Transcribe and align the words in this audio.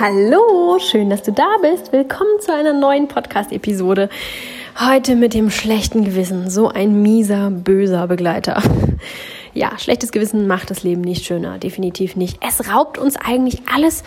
Hallo, 0.00 0.78
schön, 0.78 1.10
dass 1.10 1.22
du 1.22 1.32
da 1.32 1.44
bist. 1.60 1.92
Willkommen 1.92 2.40
zu 2.40 2.54
einer 2.54 2.72
neuen 2.72 3.08
Podcast-Episode. 3.08 4.08
Heute 4.80 5.16
mit 5.16 5.34
dem 5.34 5.50
schlechten 5.50 6.06
Gewissen, 6.06 6.48
so 6.48 6.68
ein 6.68 7.02
mieser, 7.02 7.50
böser 7.50 8.06
Begleiter. 8.06 8.62
Ja, 9.52 9.78
schlechtes 9.78 10.10
Gewissen 10.10 10.46
macht 10.46 10.70
das 10.70 10.82
Leben 10.82 11.02
nicht 11.02 11.26
schöner, 11.26 11.58
definitiv 11.58 12.16
nicht. 12.16 12.38
Es 12.46 12.72
raubt 12.72 12.96
uns 12.96 13.16
eigentlich 13.16 13.62
alles, 13.70 14.02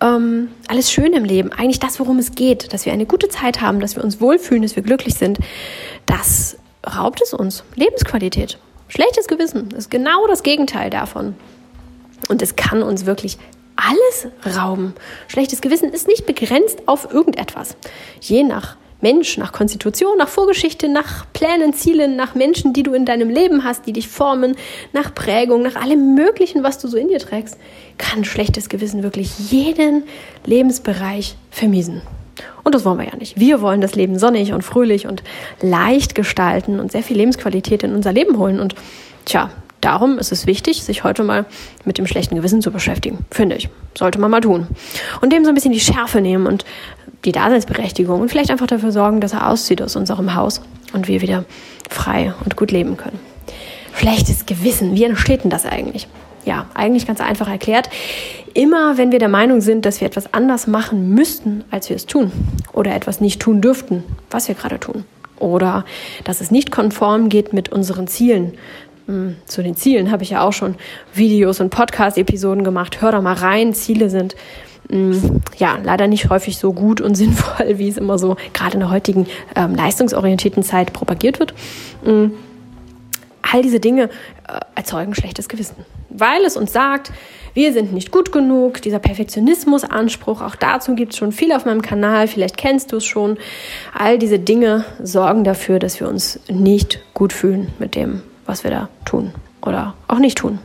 ähm, 0.00 0.48
alles 0.66 0.90
schön 0.90 1.12
im 1.12 1.24
Leben, 1.24 1.52
eigentlich 1.52 1.78
das, 1.78 2.00
worum 2.00 2.18
es 2.18 2.34
geht, 2.34 2.72
dass 2.72 2.86
wir 2.86 2.92
eine 2.92 3.06
gute 3.06 3.28
Zeit 3.28 3.60
haben, 3.60 3.78
dass 3.78 3.94
wir 3.94 4.02
uns 4.02 4.20
wohlfühlen, 4.20 4.62
dass 4.62 4.74
wir 4.74 4.82
glücklich 4.82 5.14
sind. 5.14 5.38
Das 6.06 6.56
raubt 6.86 7.20
es 7.22 7.32
uns. 7.32 7.64
Lebensqualität. 7.74 8.58
Schlechtes 8.88 9.26
Gewissen 9.26 9.70
ist 9.72 9.90
genau 9.90 10.26
das 10.26 10.42
Gegenteil 10.42 10.90
davon. 10.90 11.34
Und 12.28 12.42
es 12.42 12.56
kann 12.56 12.82
uns 12.82 13.06
wirklich 13.06 13.38
alles 13.76 14.28
rauben. 14.56 14.94
Schlechtes 15.28 15.60
Gewissen 15.60 15.90
ist 15.90 16.06
nicht 16.06 16.26
begrenzt 16.26 16.86
auf 16.86 17.12
irgendetwas. 17.12 17.76
Je 18.20 18.42
nach 18.44 18.76
Mensch, 19.00 19.36
nach 19.36 19.52
Konstitution, 19.52 20.16
nach 20.16 20.28
Vorgeschichte, 20.28 20.88
nach 20.88 21.26
Plänen, 21.34 21.74
Zielen, 21.74 22.16
nach 22.16 22.34
Menschen, 22.34 22.72
die 22.72 22.82
du 22.82 22.94
in 22.94 23.04
deinem 23.04 23.28
Leben 23.28 23.62
hast, 23.62 23.86
die 23.86 23.92
dich 23.92 24.08
formen, 24.08 24.56
nach 24.94 25.14
Prägung, 25.14 25.62
nach 25.62 25.76
allem 25.76 26.14
Möglichen, 26.14 26.62
was 26.62 26.78
du 26.78 26.88
so 26.88 26.96
in 26.96 27.08
dir 27.08 27.18
trägst, 27.18 27.58
kann 27.98 28.24
schlechtes 28.24 28.70
Gewissen 28.70 29.02
wirklich 29.02 29.50
jeden 29.50 30.04
Lebensbereich 30.46 31.36
vermiesen. 31.50 32.00
Und 32.62 32.74
das 32.74 32.84
wollen 32.84 32.98
wir 32.98 33.06
ja 33.06 33.16
nicht. 33.16 33.38
Wir 33.38 33.60
wollen 33.60 33.80
das 33.80 33.94
Leben 33.94 34.18
sonnig 34.18 34.52
und 34.52 34.62
fröhlich 34.62 35.06
und 35.06 35.22
leicht 35.60 36.14
gestalten 36.14 36.80
und 36.80 36.92
sehr 36.92 37.02
viel 37.02 37.16
Lebensqualität 37.16 37.82
in 37.82 37.94
unser 37.94 38.12
Leben 38.12 38.38
holen. 38.38 38.60
Und 38.60 38.74
tja, 39.24 39.50
darum 39.80 40.18
ist 40.18 40.32
es 40.32 40.46
wichtig, 40.46 40.82
sich 40.82 41.04
heute 41.04 41.22
mal 41.22 41.44
mit 41.84 41.98
dem 41.98 42.06
schlechten 42.06 42.36
Gewissen 42.36 42.62
zu 42.62 42.70
beschäftigen, 42.70 43.18
finde 43.30 43.56
ich. 43.56 43.68
Sollte 43.96 44.18
man 44.18 44.30
mal 44.30 44.40
tun. 44.40 44.66
Und 45.20 45.32
dem 45.32 45.44
so 45.44 45.50
ein 45.50 45.54
bisschen 45.54 45.72
die 45.72 45.80
Schärfe 45.80 46.20
nehmen 46.20 46.46
und 46.46 46.64
die 47.24 47.32
Daseinsberechtigung 47.32 48.20
und 48.20 48.30
vielleicht 48.30 48.50
einfach 48.50 48.66
dafür 48.66 48.92
sorgen, 48.92 49.20
dass 49.20 49.32
er 49.32 49.48
auszieht 49.48 49.80
aus 49.80 49.96
unserem 49.96 50.34
Haus 50.34 50.60
und 50.92 51.08
wir 51.08 51.22
wieder 51.22 51.44
frei 51.88 52.34
und 52.44 52.56
gut 52.56 52.70
leben 52.70 52.96
können. 52.96 53.18
Schlechtes 53.96 54.46
Gewissen, 54.46 54.94
wie 54.96 55.04
entsteht 55.04 55.44
denn 55.44 55.50
das 55.50 55.66
eigentlich? 55.66 56.08
Ja, 56.44 56.66
eigentlich 56.74 57.06
ganz 57.06 57.20
einfach 57.20 57.48
erklärt. 57.48 57.88
Immer 58.52 58.98
wenn 58.98 59.12
wir 59.12 59.18
der 59.18 59.28
Meinung 59.28 59.60
sind, 59.60 59.86
dass 59.86 60.00
wir 60.00 60.06
etwas 60.06 60.32
anders 60.34 60.66
machen 60.66 61.10
müssten, 61.10 61.64
als 61.70 61.88
wir 61.88 61.96
es 61.96 62.06
tun, 62.06 62.30
oder 62.72 62.94
etwas 62.94 63.20
nicht 63.20 63.40
tun 63.40 63.60
dürften, 63.60 64.04
was 64.30 64.48
wir 64.48 64.54
gerade 64.54 64.78
tun, 64.78 65.04
oder 65.38 65.84
dass 66.24 66.40
es 66.40 66.50
nicht 66.50 66.70
konform 66.70 67.28
geht 67.28 67.52
mit 67.52 67.70
unseren 67.70 68.06
Zielen, 68.06 68.52
hm, 69.06 69.36
zu 69.46 69.62
den 69.62 69.76
Zielen 69.76 70.10
habe 70.10 70.22
ich 70.22 70.30
ja 70.30 70.42
auch 70.42 70.52
schon 70.52 70.76
Videos 71.12 71.60
und 71.60 71.70
Podcast-Episoden 71.70 72.64
gemacht. 72.64 73.02
Hör 73.02 73.12
doch 73.12 73.22
mal 73.22 73.34
rein. 73.34 73.74
Ziele 73.74 74.08
sind 74.08 74.34
hm, 74.88 75.42
ja 75.58 75.78
leider 75.82 76.06
nicht 76.06 76.30
häufig 76.30 76.56
so 76.56 76.72
gut 76.72 77.00
und 77.00 77.14
sinnvoll, 77.16 77.78
wie 77.78 77.88
es 77.88 77.98
immer 77.98 78.18
so 78.18 78.36
gerade 78.52 78.74
in 78.74 78.80
der 78.80 78.90
heutigen 78.90 79.26
ähm, 79.56 79.74
leistungsorientierten 79.74 80.62
Zeit 80.62 80.92
propagiert 80.92 81.38
wird. 81.38 81.54
Mhm. 82.04 82.32
All 83.42 83.62
diese 83.62 83.78
Dinge 83.78 84.04
äh, 84.48 84.60
erzeugen 84.84 85.14
schlechtes 85.14 85.48
Gewissen, 85.48 85.76
weil 86.10 86.44
es 86.44 86.58
uns 86.58 86.72
sagt, 86.72 87.10
wir 87.54 87.72
sind 87.72 87.94
nicht 87.94 88.10
gut 88.10 88.32
genug, 88.32 88.82
dieser 88.82 88.98
Perfektionismusanspruch, 88.98 90.42
auch 90.42 90.56
dazu 90.56 90.94
gibt 90.94 91.12
es 91.12 91.18
schon 91.18 91.32
viel 91.32 91.52
auf 91.52 91.64
meinem 91.64 91.80
Kanal, 91.80 92.28
vielleicht 92.28 92.58
kennst 92.58 92.92
du 92.92 92.98
es 92.98 93.06
schon. 93.06 93.38
All 93.94 94.18
diese 94.18 94.38
Dinge 94.38 94.84
sorgen 95.02 95.42
dafür, 95.42 95.78
dass 95.78 96.00
wir 96.00 96.08
uns 96.08 96.38
nicht 96.48 97.00
gut 97.14 97.32
fühlen 97.32 97.72
mit 97.78 97.94
dem, 97.94 98.22
was 98.44 98.62
wir 98.62 98.70
da 98.70 98.90
tun 99.06 99.32
oder 99.62 99.94
auch 100.06 100.18
nicht 100.18 100.36
tun. 100.36 100.58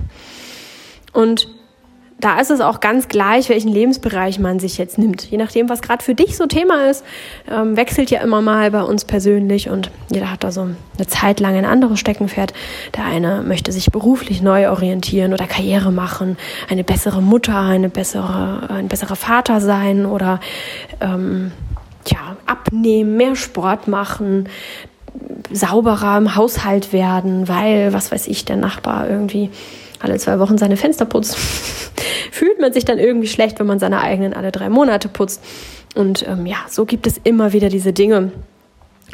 Und 1.13 1.47
da 2.19 2.39
ist 2.39 2.51
es 2.51 2.59
auch 2.61 2.79
ganz 2.79 3.07
gleich, 3.07 3.49
welchen 3.49 3.69
Lebensbereich 3.69 4.39
man 4.39 4.59
sich 4.59 4.77
jetzt 4.77 4.97
nimmt. 4.97 5.29
Je 5.29 5.37
nachdem, 5.37 5.69
was 5.69 5.81
gerade 5.81 6.03
für 6.03 6.15
dich 6.15 6.35
so 6.35 6.45
Thema 6.45 6.89
ist, 6.89 7.05
ähm, 7.49 7.77
wechselt 7.77 8.11
ja 8.11 8.21
immer 8.21 8.41
mal 8.41 8.71
bei 8.71 8.81
uns 8.83 9.05
persönlich 9.05 9.69
und 9.69 9.89
jeder 10.11 10.31
hat 10.31 10.43
da 10.43 10.51
so 10.51 10.61
eine 10.61 11.07
Zeit 11.07 11.39
lang 11.39 11.55
ein 11.55 11.65
anderes 11.65 11.99
Steckenpferd. 11.99 12.53
Der 12.95 13.05
eine 13.05 13.41
möchte 13.43 13.71
sich 13.71 13.91
beruflich 13.91 14.41
neu 14.41 14.69
orientieren 14.69 15.33
oder 15.33 15.47
Karriere 15.47 15.91
machen, 15.91 16.37
eine 16.69 16.83
bessere 16.83 17.21
Mutter, 17.21 17.57
eine 17.57 17.89
bessere, 17.89 18.69
ein 18.69 18.87
besserer 18.87 19.15
Vater 19.15 19.61
sein 19.61 20.05
oder 20.05 20.39
ähm, 20.99 21.51
ja, 22.07 22.35
abnehmen, 22.45 23.17
mehr 23.17 23.35
Sport 23.35 23.87
machen 23.87 24.49
sauberer 25.51 26.17
im 26.17 26.35
Haushalt 26.35 26.93
werden, 26.93 27.47
weil, 27.47 27.93
was 27.93 28.11
weiß 28.11 28.27
ich, 28.27 28.45
der 28.45 28.57
Nachbar 28.57 29.09
irgendwie 29.09 29.49
alle 29.99 30.17
zwei 30.17 30.39
Wochen 30.39 30.57
seine 30.57 30.77
Fenster 30.77 31.05
putzt. 31.05 31.37
Fühlt 32.31 32.59
man 32.59 32.73
sich 32.73 32.85
dann 32.85 32.99
irgendwie 32.99 33.27
schlecht, 33.27 33.59
wenn 33.59 33.67
man 33.67 33.79
seine 33.79 34.01
eigenen 34.01 34.33
alle 34.33 34.51
drei 34.51 34.69
Monate 34.69 35.07
putzt. 35.07 35.43
Und 35.95 36.27
ähm, 36.27 36.45
ja, 36.45 36.57
so 36.69 36.85
gibt 36.85 37.07
es 37.07 37.19
immer 37.23 37.53
wieder 37.53 37.69
diese 37.69 37.93
Dinge, 37.93 38.31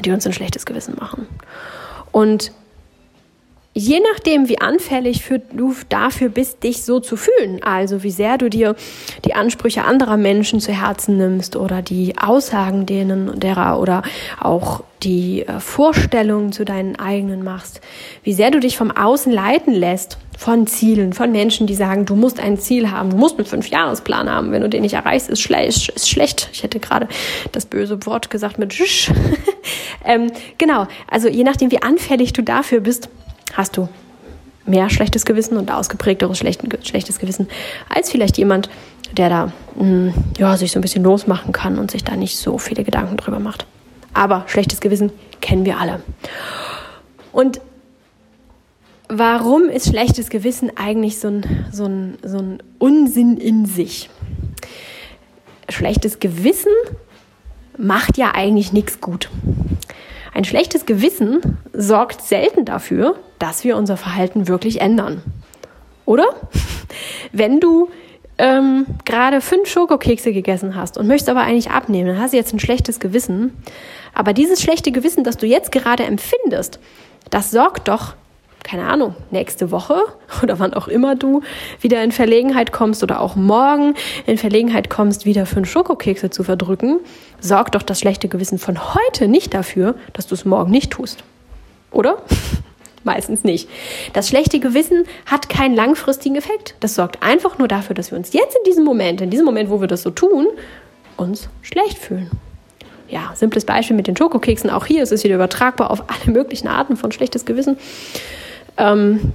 die 0.03 0.11
uns 0.11 0.25
ein 0.25 0.33
schlechtes 0.33 0.65
Gewissen 0.65 0.95
machen. 0.99 1.27
Und 2.11 2.51
je 3.77 3.99
nachdem, 3.99 4.47
wie 4.47 4.61
anfällig 4.61 5.21
für, 5.21 5.39
du 5.39 5.75
dafür 5.89 6.29
bist, 6.29 6.63
dich 6.63 6.83
so 6.83 7.01
zu 7.01 7.17
fühlen, 7.17 7.61
also 7.61 8.03
wie 8.03 8.11
sehr 8.11 8.37
du 8.37 8.49
dir 8.49 8.75
die 9.25 9.33
Ansprüche 9.35 9.83
anderer 9.83 10.15
Menschen 10.15 10.61
zu 10.61 10.71
Herzen 10.71 11.17
nimmst 11.17 11.57
oder 11.57 11.81
die 11.81 12.17
Aussagen 12.17 12.85
denen 12.85 13.37
derer 13.37 13.79
oder 13.81 14.01
auch 14.39 14.81
die 15.03 15.45
äh, 15.45 15.59
Vorstellungen 15.59 16.53
zu 16.53 16.63
deinen 16.63 16.95
eigenen 16.95 17.43
machst, 17.43 17.81
wie 18.23 18.31
sehr 18.31 18.49
du 18.49 18.61
dich 18.61 18.77
vom 18.77 18.91
Außen 18.91 19.31
leiten 19.31 19.73
lässt 19.73 20.17
von 20.37 20.67
Zielen, 20.67 21.11
von 21.11 21.33
Menschen, 21.33 21.67
die 21.67 21.75
sagen, 21.75 22.05
du 22.05 22.15
musst 22.15 22.39
ein 22.39 22.57
Ziel 22.57 22.91
haben, 22.91 23.09
du 23.09 23.17
musst 23.17 23.37
einen 23.37 23.45
Fünfjahresplan 23.45 24.29
haben, 24.29 24.53
wenn 24.53 24.61
du 24.61 24.69
den 24.69 24.83
nicht 24.83 24.93
erreichst, 24.93 25.29
ist, 25.29 25.41
schle 25.41 25.65
ist 25.65 26.09
schlecht. 26.09 26.49
Ich 26.53 26.63
hätte 26.63 26.79
gerade 26.79 27.09
das 27.51 27.65
böse 27.65 28.05
Wort 28.05 28.29
gesagt 28.29 28.57
mit 28.57 28.73
ähm, 30.05 30.31
genau, 30.57 30.87
also 31.09 31.27
je 31.27 31.43
nachdem, 31.43 31.71
wie 31.71 31.81
anfällig 31.81 32.31
du 32.33 32.41
dafür 32.41 32.79
bist, 32.79 33.09
hast 33.55 33.77
du 33.77 33.89
mehr 34.65 34.89
schlechtes 34.89 35.25
Gewissen 35.25 35.57
und 35.57 35.71
ausgeprägteres 35.71 36.37
schlechtes 36.37 37.19
Gewissen 37.19 37.47
als 37.89 38.09
vielleicht 38.09 38.37
jemand, 38.37 38.69
der 39.15 39.29
da 39.29 39.45
mh, 39.75 39.81
hm, 39.81 40.13
ja, 40.37 40.57
sich 40.57 40.71
so 40.71 40.79
ein 40.79 40.81
bisschen 40.81 41.03
losmachen 41.03 41.51
kann 41.51 41.77
und 41.77 41.91
sich 41.91 42.03
da 42.03 42.15
nicht 42.15 42.37
so 42.37 42.57
viele 42.57 42.83
Gedanken 42.83 43.17
drüber 43.17 43.39
macht. 43.39 43.65
Aber 44.13 44.45
schlechtes 44.47 44.79
Gewissen 44.79 45.11
kennen 45.41 45.65
wir 45.65 45.79
alle. 45.79 46.01
Und 47.31 47.59
warum 49.09 49.69
ist 49.69 49.89
schlechtes 49.89 50.29
Gewissen 50.29 50.71
eigentlich 50.75 51.19
so 51.19 51.27
ein, 51.27 51.65
so 51.71 51.85
ein, 51.85 52.17
so 52.23 52.37
ein 52.37 52.63
Unsinn 52.79 53.37
in 53.37 53.65
sich? 53.65 54.09
Schlechtes 55.69 56.19
Gewissen 56.19 56.71
macht 57.77 58.17
ja 58.17 58.31
eigentlich 58.33 58.71
nichts 58.71 59.01
gut. 59.01 59.29
Ein 60.33 60.45
schlechtes 60.45 60.85
Gewissen 60.85 61.57
sorgt 61.73 62.21
selten 62.21 62.65
dafür, 62.65 63.17
dass 63.39 63.63
wir 63.63 63.77
unser 63.77 63.97
Verhalten 63.97 64.47
wirklich 64.47 64.81
ändern. 64.81 65.21
Oder? 66.05 66.25
Wenn 67.31 67.59
du 67.59 67.89
ähm, 68.37 68.85
gerade 69.05 69.41
fünf 69.41 69.69
Schokokekse 69.69 70.33
gegessen 70.33 70.75
hast 70.75 70.97
und 70.97 71.07
möchtest 71.07 71.29
aber 71.29 71.41
eigentlich 71.41 71.71
abnehmen, 71.71 72.07
dann 72.09 72.19
hast 72.19 72.33
du 72.33 72.37
jetzt 72.37 72.53
ein 72.53 72.59
schlechtes 72.59 72.99
Gewissen. 72.99 73.55
Aber 74.13 74.33
dieses 74.33 74.61
schlechte 74.61 74.91
Gewissen, 74.91 75.23
das 75.23 75.37
du 75.37 75.45
jetzt 75.45 75.71
gerade 75.71 76.03
empfindest, 76.03 76.79
das 77.29 77.51
sorgt 77.51 77.87
doch 77.87 78.15
keine 78.65 78.87
Ahnung, 78.87 79.13
nächste 79.29 79.69
Woche 79.69 80.01
oder 80.43 80.59
wann 80.59 80.73
auch 80.73 80.87
immer 80.87 81.15
du 81.15 81.41
wieder 81.81 82.03
in 82.03 82.11
Verlegenheit 82.11 82.71
kommst 82.71 83.03
oder 83.03 83.21
auch 83.21 83.35
morgen 83.35 83.93
in 84.25 84.37
Verlegenheit 84.37 84.89
kommst, 84.89 85.25
wieder 85.25 85.45
fünf 85.45 85.69
Schokokekse 85.69 86.31
zu 86.31 86.43
verdrücken, 86.43 86.99
sorgt 87.39 87.75
doch 87.75 87.83
das 87.83 87.99
schlechte 87.99 88.27
Gewissen 88.27 88.57
von 88.57 88.95
heute 88.95 89.27
nicht 89.27 89.53
dafür, 89.53 89.93
dass 90.13 90.25
du 90.25 90.33
es 90.33 90.45
morgen 90.45 90.71
nicht 90.71 90.91
tust. 90.91 91.23
Oder? 91.91 92.17
Meistens 93.05 93.45
nicht. 93.45 93.69
Das 94.11 94.27
schlechte 94.27 94.59
Gewissen 94.59 95.05
hat 95.25 95.47
keinen 95.47 95.75
langfristigen 95.75 96.35
Effekt. 96.35 96.75
Das 96.81 96.95
sorgt 96.95 97.23
einfach 97.23 97.57
nur 97.57 97.69
dafür, 97.69 97.95
dass 97.95 98.11
wir 98.11 98.17
uns 98.17 98.33
jetzt 98.33 98.57
in 98.57 98.63
diesem 98.65 98.83
Moment, 98.83 99.21
in 99.21 99.29
diesem 99.29 99.45
Moment, 99.45 99.69
wo 99.69 99.79
wir 99.79 99.87
das 99.87 100.01
so 100.01 100.09
tun, 100.09 100.47
uns 101.15 101.47
schlecht 101.61 101.97
fühlen 101.97 102.29
ja, 103.07 103.31
simples 103.35 103.65
Beispiel 103.65 103.95
mit 103.95 104.07
den 104.07 104.17
Schokokeksen. 104.17 104.69
Auch 104.69 104.85
hier 104.85 105.03
ist 105.03 105.11
es 105.11 105.23
wieder 105.23 105.35
übertragbar 105.35 105.91
auf 105.91 106.03
alle 106.09 106.33
möglichen 106.33 106.67
Arten 106.67 106.97
von 106.97 107.11
schlechtes 107.11 107.45
Gewissen. 107.45 107.77
Ähm, 108.77 109.33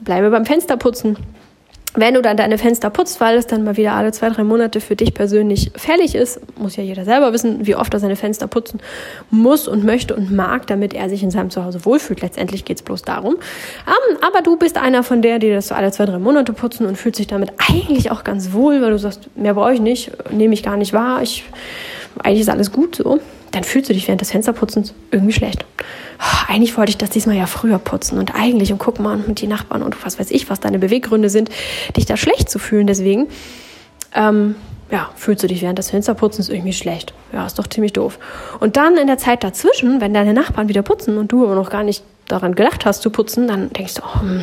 bleibe 0.00 0.30
beim 0.30 0.46
Fensterputzen. 0.46 1.16
Wenn 1.94 2.14
du 2.14 2.22
dann 2.22 2.36
deine 2.36 2.56
Fenster 2.56 2.88
putzt, 2.88 3.20
weil 3.20 3.36
es 3.36 3.48
dann 3.48 3.64
mal 3.64 3.76
wieder 3.76 3.94
alle 3.94 4.12
zwei, 4.12 4.28
drei 4.28 4.44
Monate 4.44 4.80
für 4.80 4.94
dich 4.94 5.12
persönlich 5.12 5.72
fällig 5.74 6.14
ist, 6.14 6.40
muss 6.56 6.76
ja 6.76 6.84
jeder 6.84 7.04
selber 7.04 7.32
wissen, 7.32 7.66
wie 7.66 7.74
oft 7.74 7.92
er 7.92 7.98
seine 7.98 8.14
Fenster 8.14 8.46
putzen 8.46 8.80
muss 9.30 9.66
und 9.66 9.84
möchte 9.84 10.14
und 10.14 10.30
mag, 10.30 10.68
damit 10.68 10.94
er 10.94 11.08
sich 11.08 11.24
in 11.24 11.32
seinem 11.32 11.50
Zuhause 11.50 11.84
wohlfühlt. 11.84 12.20
Letztendlich 12.20 12.64
geht 12.64 12.76
es 12.76 12.82
bloß 12.84 13.02
darum. 13.02 13.34
Ähm, 13.34 14.18
aber 14.20 14.40
du 14.42 14.56
bist 14.56 14.78
einer 14.78 15.02
von 15.02 15.20
der, 15.20 15.40
die 15.40 15.50
das 15.50 15.68
so 15.68 15.74
alle 15.74 15.90
zwei, 15.90 16.06
drei 16.06 16.20
Monate 16.20 16.52
putzen 16.52 16.86
und 16.86 16.96
fühlt 16.96 17.16
sich 17.16 17.26
damit 17.26 17.50
eigentlich 17.68 18.12
auch 18.12 18.22
ganz 18.22 18.52
wohl, 18.52 18.80
weil 18.82 18.92
du 18.92 18.98
sagst, 18.98 19.28
mehr 19.36 19.54
brauche 19.54 19.74
ich 19.74 19.80
nicht, 19.80 20.12
nehme 20.30 20.54
ich 20.54 20.62
gar 20.62 20.76
nicht 20.76 20.92
wahr, 20.92 21.22
ich, 21.22 21.44
eigentlich 22.22 22.42
ist 22.42 22.50
alles 22.50 22.70
gut 22.70 22.96
so. 22.96 23.18
Dann 23.52 23.64
fühlst 23.64 23.88
du 23.88 23.94
dich 23.94 24.06
während 24.06 24.20
des 24.20 24.30
Fensterputzens 24.30 24.94
irgendwie 25.10 25.32
schlecht. 25.32 25.64
Oh, 26.18 26.52
eigentlich 26.52 26.76
wollte 26.76 26.90
ich 26.90 26.98
das 26.98 27.10
diesmal 27.10 27.36
ja 27.36 27.46
früher 27.46 27.78
putzen 27.78 28.18
und 28.18 28.34
eigentlich 28.34 28.72
und 28.72 28.78
guck 28.78 29.00
mal 29.00 29.16
mit 29.16 29.40
die 29.40 29.46
Nachbarn 29.46 29.82
und 29.82 30.04
was 30.04 30.18
weiß 30.18 30.30
ich, 30.30 30.50
was 30.50 30.60
deine 30.60 30.78
Beweggründe 30.78 31.30
sind, 31.30 31.50
dich 31.96 32.06
da 32.06 32.16
schlecht 32.16 32.48
zu 32.50 32.58
fühlen. 32.58 32.86
Deswegen 32.86 33.28
ähm, 34.14 34.54
ja, 34.90 35.10
fühlst 35.16 35.42
du 35.42 35.46
dich 35.46 35.62
während 35.62 35.78
des 35.78 35.90
Fensterputzens 35.90 36.48
irgendwie 36.48 36.72
schlecht. 36.72 37.14
Ja, 37.32 37.46
ist 37.46 37.58
doch 37.58 37.66
ziemlich 37.66 37.92
doof. 37.92 38.18
Und 38.58 38.76
dann 38.76 38.96
in 38.96 39.06
der 39.06 39.18
Zeit 39.18 39.44
dazwischen, 39.44 40.00
wenn 40.00 40.12
deine 40.14 40.34
Nachbarn 40.34 40.68
wieder 40.68 40.82
putzen 40.82 41.16
und 41.18 41.32
du 41.32 41.44
aber 41.44 41.54
noch 41.54 41.70
gar 41.70 41.84
nicht 41.84 42.02
daran 42.32 42.54
gedacht 42.54 42.84
hast 42.86 43.02
zu 43.02 43.10
putzen, 43.10 43.48
dann 43.48 43.70
denkst 43.70 43.94
du, 43.94 44.02
oh, 44.02 44.20
hm, 44.20 44.42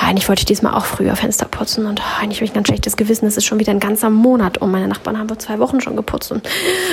eigentlich 0.00 0.28
wollte 0.28 0.40
ich 0.40 0.46
diesmal 0.46 0.74
auch 0.74 0.84
früher 0.84 1.16
Fenster 1.16 1.46
putzen 1.46 1.86
und 1.86 2.00
oh, 2.00 2.20
eigentlich 2.20 2.38
habe 2.38 2.44
ich 2.44 2.52
ein 2.52 2.54
ganz 2.54 2.68
schlechtes 2.68 2.96
Gewissen, 2.96 3.26
es 3.26 3.36
ist 3.36 3.44
schon 3.44 3.58
wieder 3.58 3.72
ein 3.72 3.80
ganzer 3.80 4.10
Monat 4.10 4.58
und 4.58 4.70
meine 4.70 4.88
Nachbarn 4.88 5.18
haben 5.18 5.28
vor 5.28 5.38
zwei 5.38 5.58
Wochen 5.58 5.80
schon 5.80 5.96
geputzt 5.96 6.32
und 6.32 6.48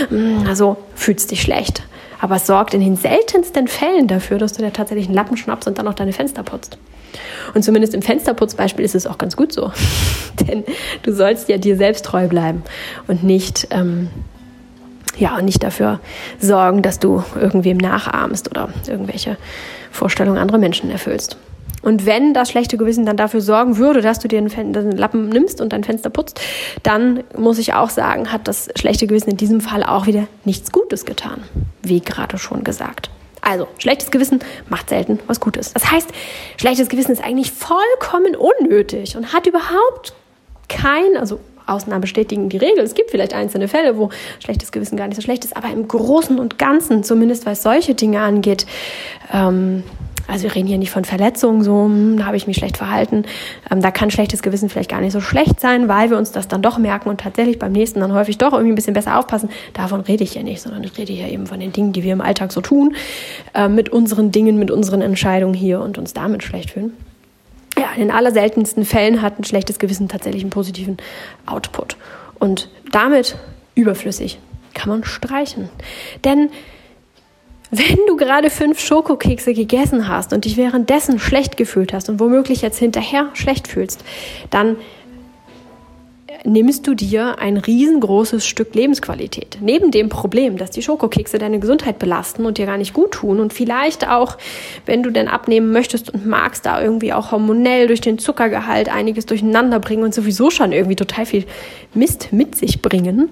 hm, 0.10 0.46
also 0.48 0.78
fühlst 0.96 1.32
dich 1.32 1.42
schlecht. 1.42 1.84
Aber 2.20 2.38
es 2.38 2.48
sorgt 2.48 2.74
in 2.74 2.82
den 2.82 2.96
seltensten 2.96 3.68
Fällen 3.68 4.08
dafür, 4.08 4.40
dass 4.40 4.54
du 4.54 4.64
dir 4.64 4.74
tatsächlich 4.74 5.06
einen 5.06 5.16
Lappen 5.16 5.38
schnappst 5.38 5.68
und 5.68 5.78
dann 5.78 5.86
noch 5.86 5.94
deine 5.94 6.14
Fenster 6.14 6.44
putzt. 6.44 6.78
Und 7.54 7.64
zumindest 7.64 7.94
im 7.94 8.02
Fensterputzbeispiel 8.02 8.84
ist 8.84 8.96
es 8.96 9.08
auch 9.08 9.18
ganz 9.18 9.36
gut 9.36 9.54
so. 9.54 9.72
Denn 10.48 10.64
du 11.04 11.14
sollst 11.14 11.50
ja 11.50 11.58
dir 11.58 11.78
selbst 11.78 12.06
treu 12.06 12.28
bleiben 12.28 12.64
und 13.08 13.24
nicht, 13.24 13.68
ähm, 13.72 14.10
ja, 15.18 15.38
und 15.38 15.46
nicht 15.46 15.64
dafür 15.64 16.00
sorgen, 16.40 16.82
dass 16.82 17.00
du 17.00 17.24
irgendwem 17.40 17.78
nachahmst 17.78 18.50
oder 18.50 18.70
irgendwelche 18.88 19.38
Vorstellungen 19.92 20.38
anderer 20.38 20.58
Menschen 20.58 20.90
erfüllst. 20.90 21.38
Und 21.82 22.06
wenn 22.06 22.34
das 22.34 22.50
schlechte 22.50 22.76
Gewissen 22.76 23.06
dann 23.06 23.18
dafür 23.18 23.40
sorgen 23.40 23.78
würde, 23.78 24.02
dass 24.02 24.20
du 24.20 24.28
dir 24.28 24.42
den 24.42 24.92
Lappen 24.92 25.30
nimmst 25.30 25.62
und 25.62 25.74
dein 25.74 25.84
Fenster 25.84 26.10
putzt, 26.10 26.42
dann 26.84 27.24
muss 27.38 27.60
ich 27.60 27.74
auch 27.74 27.90
sagen, 27.90 28.32
hat 28.32 28.48
das 28.48 28.70
schlechte 28.76 29.08
Gewissen 29.08 29.30
in 29.32 29.38
diesem 29.38 29.62
Fall 29.62 29.84
auch 29.84 30.08
wieder 30.08 30.28
nichts 30.44 30.72
Gutes 30.72 31.06
getan, 31.06 31.44
wie 31.84 32.02
gerade 32.02 32.38
schon 32.38 32.64
gesagt. 32.64 33.10
Also, 33.42 33.68
schlechtes 33.78 34.12
Gewissen 34.12 34.40
macht 34.68 34.90
selten 34.90 35.20
was 35.28 35.40
Gutes. 35.40 35.72
Das 35.74 35.90
heißt, 35.90 36.10
schlechtes 36.58 36.90
Gewissen 36.90 37.12
ist 37.12 37.24
eigentlich 37.24 37.52
vollkommen 37.52 38.36
unnötig 38.36 39.16
und 39.16 39.32
hat 39.32 39.48
überhaupt 39.48 40.14
kein, 40.68 41.16
also 41.16 41.40
Ausnahmen 41.68 42.02
bestätigen 42.02 42.50
die 42.50 42.58
Regel. 42.58 42.84
Es 42.84 42.94
gibt 42.94 43.12
vielleicht 43.12 43.34
einzelne 43.34 43.68
Fälle, 43.68 43.98
wo 43.98 44.10
schlechtes 44.40 44.72
Gewissen 44.72 44.98
gar 44.98 45.08
nicht 45.08 45.16
so 45.16 45.22
schlecht 45.22 45.46
ist, 45.46 45.56
aber 45.56 45.70
im 45.70 45.88
Großen 45.88 46.40
und 46.40 46.58
Ganzen, 46.58 47.04
zumindest 47.04 47.46
was 47.46 47.64
solche 47.64 47.96
Dinge 47.96 48.22
angeht, 48.22 48.66
ähm, 49.34 49.84
also 50.28 50.44
wir 50.44 50.56
reden 50.56 50.68
hier 50.68 50.78
nicht 50.78 50.92
von 50.92 51.06
Verletzungen, 51.06 51.64
so, 51.64 51.86
hm, 51.86 52.18
da 52.18 52.26
habe 52.26 52.36
ich 52.36 52.48
mich 52.48 52.58
schlecht 52.58 52.78
verhalten. 52.78 53.24
Ähm, 53.72 53.82
da 53.82 53.92
kann 53.92 54.12
schlechtes 54.12 54.42
Gewissen 54.42 54.70
vielleicht 54.70 54.90
gar 54.90 55.00
nicht 55.00 55.14
so 55.14 55.22
schlecht 55.22 55.60
sein, 55.60 55.88
weil 55.88 56.10
wir 56.10 56.18
uns 56.18 56.32
das 56.32 56.48
dann 56.48 56.62
doch 56.62 56.78
merken 56.78 57.10
und 57.10 57.22
tatsächlich 57.22 57.60
beim 57.60 57.72
nächsten 57.72 58.02
dann 58.02 58.14
häufig 58.14 58.38
doch 58.38 58.52
irgendwie 58.52 58.74
ein 58.74 58.76
bisschen 58.76 58.94
besser 58.94 59.18
aufpassen. 59.18 59.50
Davon 59.74 60.02
rede 60.02 60.24
ich 60.24 60.36
ja 60.36 60.44
nicht, 60.44 60.62
sondern 60.62 60.84
ich 60.84 60.98
rede 60.98 61.14
ja 61.14 61.28
eben 61.28 61.48
von 61.48 61.60
den 61.60 61.72
Dingen, 61.72 61.94
die 61.94 62.04
wir 62.04 62.14
im 62.14 62.22
Alltag 62.22 62.52
so 62.52 62.62
tun, 62.62 62.96
äh, 63.54 63.70
mit 63.70 63.90
unseren 63.90 64.32
Dingen, 64.32 64.60
mit 64.60 64.70
unseren 64.70 65.02
Entscheidungen 65.02 65.54
hier 65.54 65.80
und 65.80 65.98
uns 65.98 66.14
damit 66.14 66.44
schlecht 66.44 66.72
fühlen. 66.72 66.92
In 67.98 68.10
den 68.10 68.12
allerseltensten 68.12 68.86
Fällen 68.86 69.24
hat 69.24 69.40
ein 69.40 69.44
schlechtes 69.44 69.80
Gewissen 69.80 70.08
tatsächlich 70.08 70.44
einen 70.44 70.52
positiven 70.52 70.98
Output. 71.48 71.98
Und 72.38 72.70
damit 72.92 73.40
überflüssig 73.74 74.38
kann 74.76 74.90
man 74.90 75.04
streichen. 75.04 75.70
Denn 76.24 76.52
wenn 77.72 77.98
du 78.08 78.16
gerade 78.16 78.52
fünf 78.52 78.80
Schokokekse 78.80 79.56
gegessen 79.56 80.08
hast 80.08 80.32
und 80.32 80.46
dich 80.46 80.58
währenddessen 80.58 81.18
schlecht 81.18 81.58
gefühlt 81.58 81.92
hast 81.92 82.08
und 82.08 82.20
womöglich 82.20 82.62
jetzt 82.62 82.78
hinterher 82.78 83.32
schlecht 83.34 83.68
fühlst, 83.68 84.04
dann 84.52 84.76
nimmst 86.44 86.88
du 86.88 86.94
dir 86.94 87.40
ein 87.40 87.58
riesengroßes 87.58 88.46
Stück 88.46 88.76
Lebensqualität. 88.76 89.58
Neben 89.62 89.92
dem 89.92 90.10
Problem, 90.10 90.58
dass 90.58 90.72
die 90.72 90.82
Schokokekse 90.82 91.38
deine 91.38 91.60
Gesundheit 91.60 92.00
belasten 92.00 92.46
und 92.46 92.58
dir 92.58 92.66
gar 92.66 92.78
nicht 92.78 92.94
gut 92.94 93.12
tun 93.12 93.40
und 93.40 93.54
vielleicht 93.54 94.08
auch, 94.08 94.38
wenn 94.86 95.04
du 95.04 95.12
denn 95.12 95.28
abnehmen 95.28 95.72
möchtest 95.72 96.14
und 96.14 96.26
magst, 96.26 96.66
da 96.66 96.82
irgendwie 96.82 97.14
auch 97.14 97.32
hormonell 97.32 97.88
durch 97.88 98.02
den 98.02 98.20
Zuckergehalt 98.20 98.90
einiges 98.90 99.26
durcheinander 99.26 99.80
bringen 99.80 100.04
und 100.04 100.14
sowieso 100.14 100.50
schon 100.50 100.72
irgendwie 100.72 100.96
total 100.96 101.26
viel 101.26 101.46
Mist 101.94 102.30
mit 102.32 102.56
sich 102.56 102.82
bringen, 102.82 103.30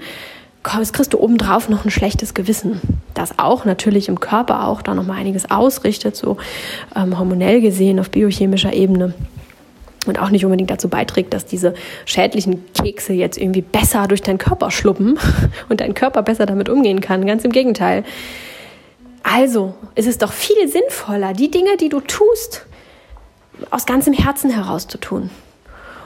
kommst, 0.63 0.93
kriegst 0.93 1.13
du 1.13 1.19
obendrauf 1.19 1.69
noch 1.69 1.85
ein 1.85 1.91
schlechtes 1.91 2.33
Gewissen, 2.33 2.81
das 3.13 3.37
auch 3.37 3.65
natürlich 3.65 4.09
im 4.09 4.19
Körper 4.19 4.67
auch 4.67 4.81
da 4.81 4.95
nochmal 4.95 5.17
einiges 5.17 5.49
ausrichtet, 5.51 6.15
so 6.15 6.37
ähm, 6.95 7.17
hormonell 7.19 7.61
gesehen 7.61 7.99
auf 7.99 8.09
biochemischer 8.09 8.73
Ebene 8.73 9.13
und 10.07 10.19
auch 10.19 10.29
nicht 10.29 10.45
unbedingt 10.45 10.69
dazu 10.69 10.89
beiträgt, 10.89 11.33
dass 11.33 11.45
diese 11.45 11.73
schädlichen 12.05 12.63
Kekse 12.73 13.13
jetzt 13.13 13.37
irgendwie 13.37 13.61
besser 13.61 14.07
durch 14.07 14.21
deinen 14.21 14.37
Körper 14.37 14.71
schluppen 14.71 15.17
und 15.69 15.81
dein 15.81 15.93
Körper 15.93 16.23
besser 16.23 16.45
damit 16.45 16.69
umgehen 16.69 17.01
kann. 17.01 17.25
Ganz 17.25 17.43
im 17.43 17.51
Gegenteil. 17.51 18.03
Also 19.23 19.73
ist 19.95 20.07
es 20.07 20.17
doch 20.17 20.31
viel 20.31 20.67
sinnvoller, 20.67 21.33
die 21.33 21.49
Dinge, 21.49 21.77
die 21.77 21.89
du 21.89 21.99
tust, 21.99 22.65
aus 23.71 23.85
ganzem 23.85 24.13
Herzen 24.13 24.51
heraus 24.51 24.87
zu 24.87 24.97
tun 24.97 25.29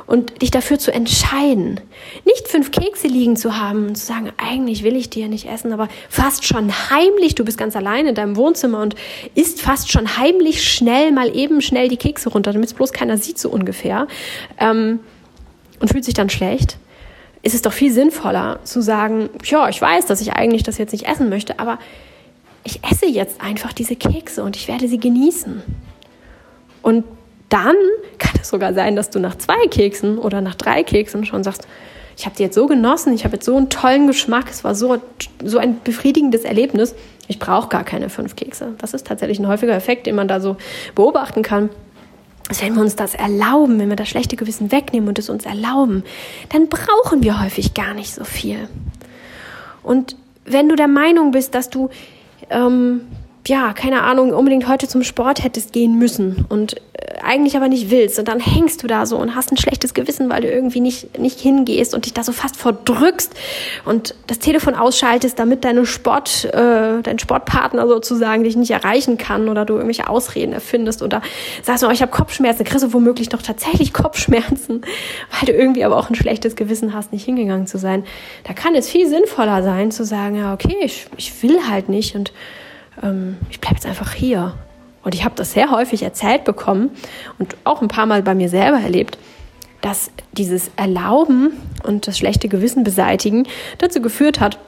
und 0.09 0.41
dich 0.41 0.49
dafür 0.49 0.79
zu 0.79 0.91
entscheiden, 0.91 1.79
nicht 2.25 2.47
fünf 2.47 2.71
Kekse 2.71 3.07
liegen 3.07 3.37
zu 3.37 3.57
haben 3.57 3.89
und 3.89 3.95
zu 3.95 4.07
sagen, 4.07 4.31
eigentlich 4.37 4.83
will 4.83 4.95
ich 4.95 5.11
die 5.11 5.19
ja 5.19 5.27
nicht 5.27 5.45
essen, 5.45 5.71
aber 5.71 5.87
fast 6.09 6.45
schon 6.45 6.71
heimlich, 6.89 7.35
du 7.35 7.45
bist 7.45 7.59
ganz 7.59 7.75
allein 7.75 8.07
in 8.07 8.15
deinem 8.15 8.35
Wohnzimmer 8.35 8.81
und 8.81 8.95
isst 9.35 9.61
fast 9.61 9.91
schon 9.91 10.17
heimlich 10.17 10.63
schnell, 10.63 11.11
mal 11.11 11.35
eben 11.35 11.61
schnell 11.61 11.89
die 11.89 11.97
Kekse 11.97 12.29
runter, 12.29 12.53
damit 12.53 12.69
es 12.69 12.73
bloß 12.73 12.91
keiner 12.91 13.19
sieht, 13.19 13.37
so 13.37 13.49
ungefähr, 13.49 14.07
ähm, 14.57 14.99
und 15.79 15.89
fühlt 15.89 16.05
sich 16.05 16.15
dann 16.15 16.29
schlecht 16.29 16.77
ist 17.41 17.55
es 17.55 17.61
doch 17.61 17.71
viel 17.71 17.93
sinnvoller 17.93 18.59
zu 18.65 18.81
sagen, 18.81 19.29
ja, 19.45 19.69
ich 19.69 19.81
weiß, 19.81 20.07
dass 20.07 20.19
ich 20.19 20.33
eigentlich 20.33 20.63
das 20.63 20.77
jetzt 20.77 20.91
nicht 20.91 21.07
essen 21.07 21.29
möchte, 21.29 21.57
aber 21.57 21.79
ich 22.65 22.83
esse 22.83 23.05
jetzt 23.05 23.39
einfach 23.39 23.71
diese 23.71 23.95
Kekse 23.95 24.43
und 24.43 24.57
ich 24.57 24.67
werde 24.67 24.89
sie 24.89 24.99
genießen. 24.99 25.63
Und 26.81 27.05
dann 27.49 27.75
kann 28.17 28.39
es 28.41 28.49
sogar 28.49 28.73
sein, 28.73 28.95
dass 28.95 29.09
du 29.09 29.19
nach 29.19 29.35
zwei 29.37 29.67
Keksen 29.69 30.17
oder 30.17 30.41
nach 30.41 30.55
drei 30.55 30.83
Keksen 30.83 31.25
schon 31.25 31.43
sagst, 31.43 31.67
ich 32.17 32.25
habe 32.25 32.35
die 32.35 32.43
jetzt 32.43 32.55
so 32.55 32.67
genossen, 32.67 33.13
ich 33.13 33.23
habe 33.23 33.35
jetzt 33.35 33.45
so 33.45 33.55
einen 33.55 33.69
tollen 33.69 34.07
Geschmack, 34.07 34.47
es 34.49 34.63
war 34.63 34.75
so, 34.75 34.97
so 35.43 35.57
ein 35.57 35.79
befriedigendes 35.83 36.43
Erlebnis, 36.43 36.93
ich 37.29 37.39
brauche 37.39 37.69
gar 37.69 37.83
keine 37.83 38.09
fünf 38.09 38.35
Kekse. 38.35 38.73
Das 38.77 38.93
ist 38.93 39.07
tatsächlich 39.07 39.39
ein 39.39 39.47
häufiger 39.47 39.73
Effekt, 39.73 40.05
den 40.05 40.15
man 40.15 40.27
da 40.27 40.41
so 40.41 40.57
beobachten 40.95 41.43
kann. 41.43 41.69
Also 42.49 42.63
wenn 42.65 42.75
wir 42.75 42.81
uns 42.81 42.95
das 42.95 43.13
erlauben, 43.13 43.79
wenn 43.79 43.89
wir 43.89 43.95
das 43.95 44.09
schlechte 44.09 44.35
Gewissen 44.35 44.71
wegnehmen 44.71 45.07
und 45.07 45.19
es 45.19 45.29
uns 45.29 45.45
erlauben, 45.45 46.03
dann 46.49 46.67
brauchen 46.67 47.23
wir 47.23 47.41
häufig 47.41 47.73
gar 47.73 47.93
nicht 47.93 48.13
so 48.13 48.23
viel. 48.23 48.67
Und 49.83 50.15
wenn 50.45 50.67
du 50.67 50.75
der 50.75 50.87
Meinung 50.87 51.31
bist, 51.31 51.53
dass 51.55 51.69
du 51.69 51.89
ähm, 52.49 53.01
ja, 53.49 53.73
keine 53.73 54.03
Ahnung, 54.03 54.31
unbedingt 54.31 54.67
heute 54.67 54.87
zum 54.87 55.03
Sport 55.03 55.43
hättest 55.43 55.73
gehen 55.73 55.95
müssen 55.95 56.45
und 56.49 56.75
äh, 56.93 57.19
eigentlich 57.23 57.57
aber 57.57 57.67
nicht 57.67 57.89
willst 57.89 58.19
und 58.19 58.27
dann 58.27 58.39
hängst 58.39 58.83
du 58.83 58.87
da 58.87 59.07
so 59.07 59.17
und 59.17 59.35
hast 59.35 59.51
ein 59.51 59.57
schlechtes 59.57 59.95
Gewissen, 59.95 60.29
weil 60.29 60.41
du 60.41 60.49
irgendwie 60.49 60.79
nicht, 60.79 61.17
nicht 61.17 61.39
hingehst 61.39 61.95
und 61.95 62.05
dich 62.05 62.13
da 62.13 62.23
so 62.23 62.31
fast 62.31 62.55
verdrückst 62.55 63.33
und 63.85 64.13
das 64.27 64.37
Telefon 64.37 64.75
ausschaltest, 64.75 65.39
damit 65.39 65.65
deine 65.65 65.87
Sport, 65.87 66.45
äh, 66.45 67.01
dein 67.01 67.17
Sportpartner 67.17 67.87
sozusagen 67.87 68.43
dich 68.43 68.55
nicht 68.55 68.69
erreichen 68.69 69.17
kann 69.17 69.49
oder 69.49 69.65
du 69.65 69.73
irgendwelche 69.73 70.07
Ausreden 70.07 70.53
erfindest 70.53 71.01
oder 71.01 71.23
sagst, 71.63 71.83
oh, 71.83 71.89
ich 71.89 72.03
habe 72.03 72.11
Kopfschmerzen, 72.11 72.63
kriegst 72.65 72.83
du 72.83 72.93
womöglich 72.93 73.29
doch 73.29 73.41
tatsächlich 73.41 73.93
Kopfschmerzen, 73.99 74.81
weil 75.31 75.47
du 75.47 75.53
irgendwie 75.53 75.83
aber 75.83 75.97
auch 75.97 76.09
ein 76.09 76.15
schlechtes 76.15 76.55
Gewissen 76.55 76.93
hast, 76.93 77.11
nicht 77.11 77.25
hingegangen 77.25 77.65
zu 77.65 77.79
sein. 77.79 78.03
Da 78.43 78.53
kann 78.53 78.75
es 78.75 78.87
viel 78.89 79.07
sinnvoller 79.07 79.63
sein, 79.63 79.89
zu 79.89 80.05
sagen, 80.05 80.35
ja, 80.35 80.53
okay, 80.53 80.77
ich, 80.83 81.07
ich 81.17 81.41
will 81.41 81.67
halt 81.67 81.89
nicht 81.89 82.15
und 82.15 82.31
ähm, 83.03 83.37
ich 83.49 83.59
bleibe 83.59 83.75
jetzt 83.75 83.85
einfach 83.85 84.13
hier. 84.13 84.53
Und 85.03 85.15
ich 85.15 85.23
habe 85.23 85.35
das 85.35 85.53
sehr 85.53 85.71
häufig 85.71 86.03
erzählt 86.03 86.43
bekommen 86.43 86.91
und 87.37 87.55
auch 87.63 87.81
ein 87.81 87.87
paar 87.87 88.05
Mal 88.05 88.21
bei 88.21 88.35
mir 88.35 88.49
selber 88.49 88.79
erlebt, 88.79 89.17
dass 89.81 90.11
dieses 90.33 90.71
Erlauben 90.75 91.53
und 91.83 92.07
das 92.07 92.17
schlechte 92.17 92.49
Gewissen 92.49 92.83
beseitigen 92.83 93.47
dazu 93.77 94.01
geführt 94.01 94.39
hat, 94.41 94.59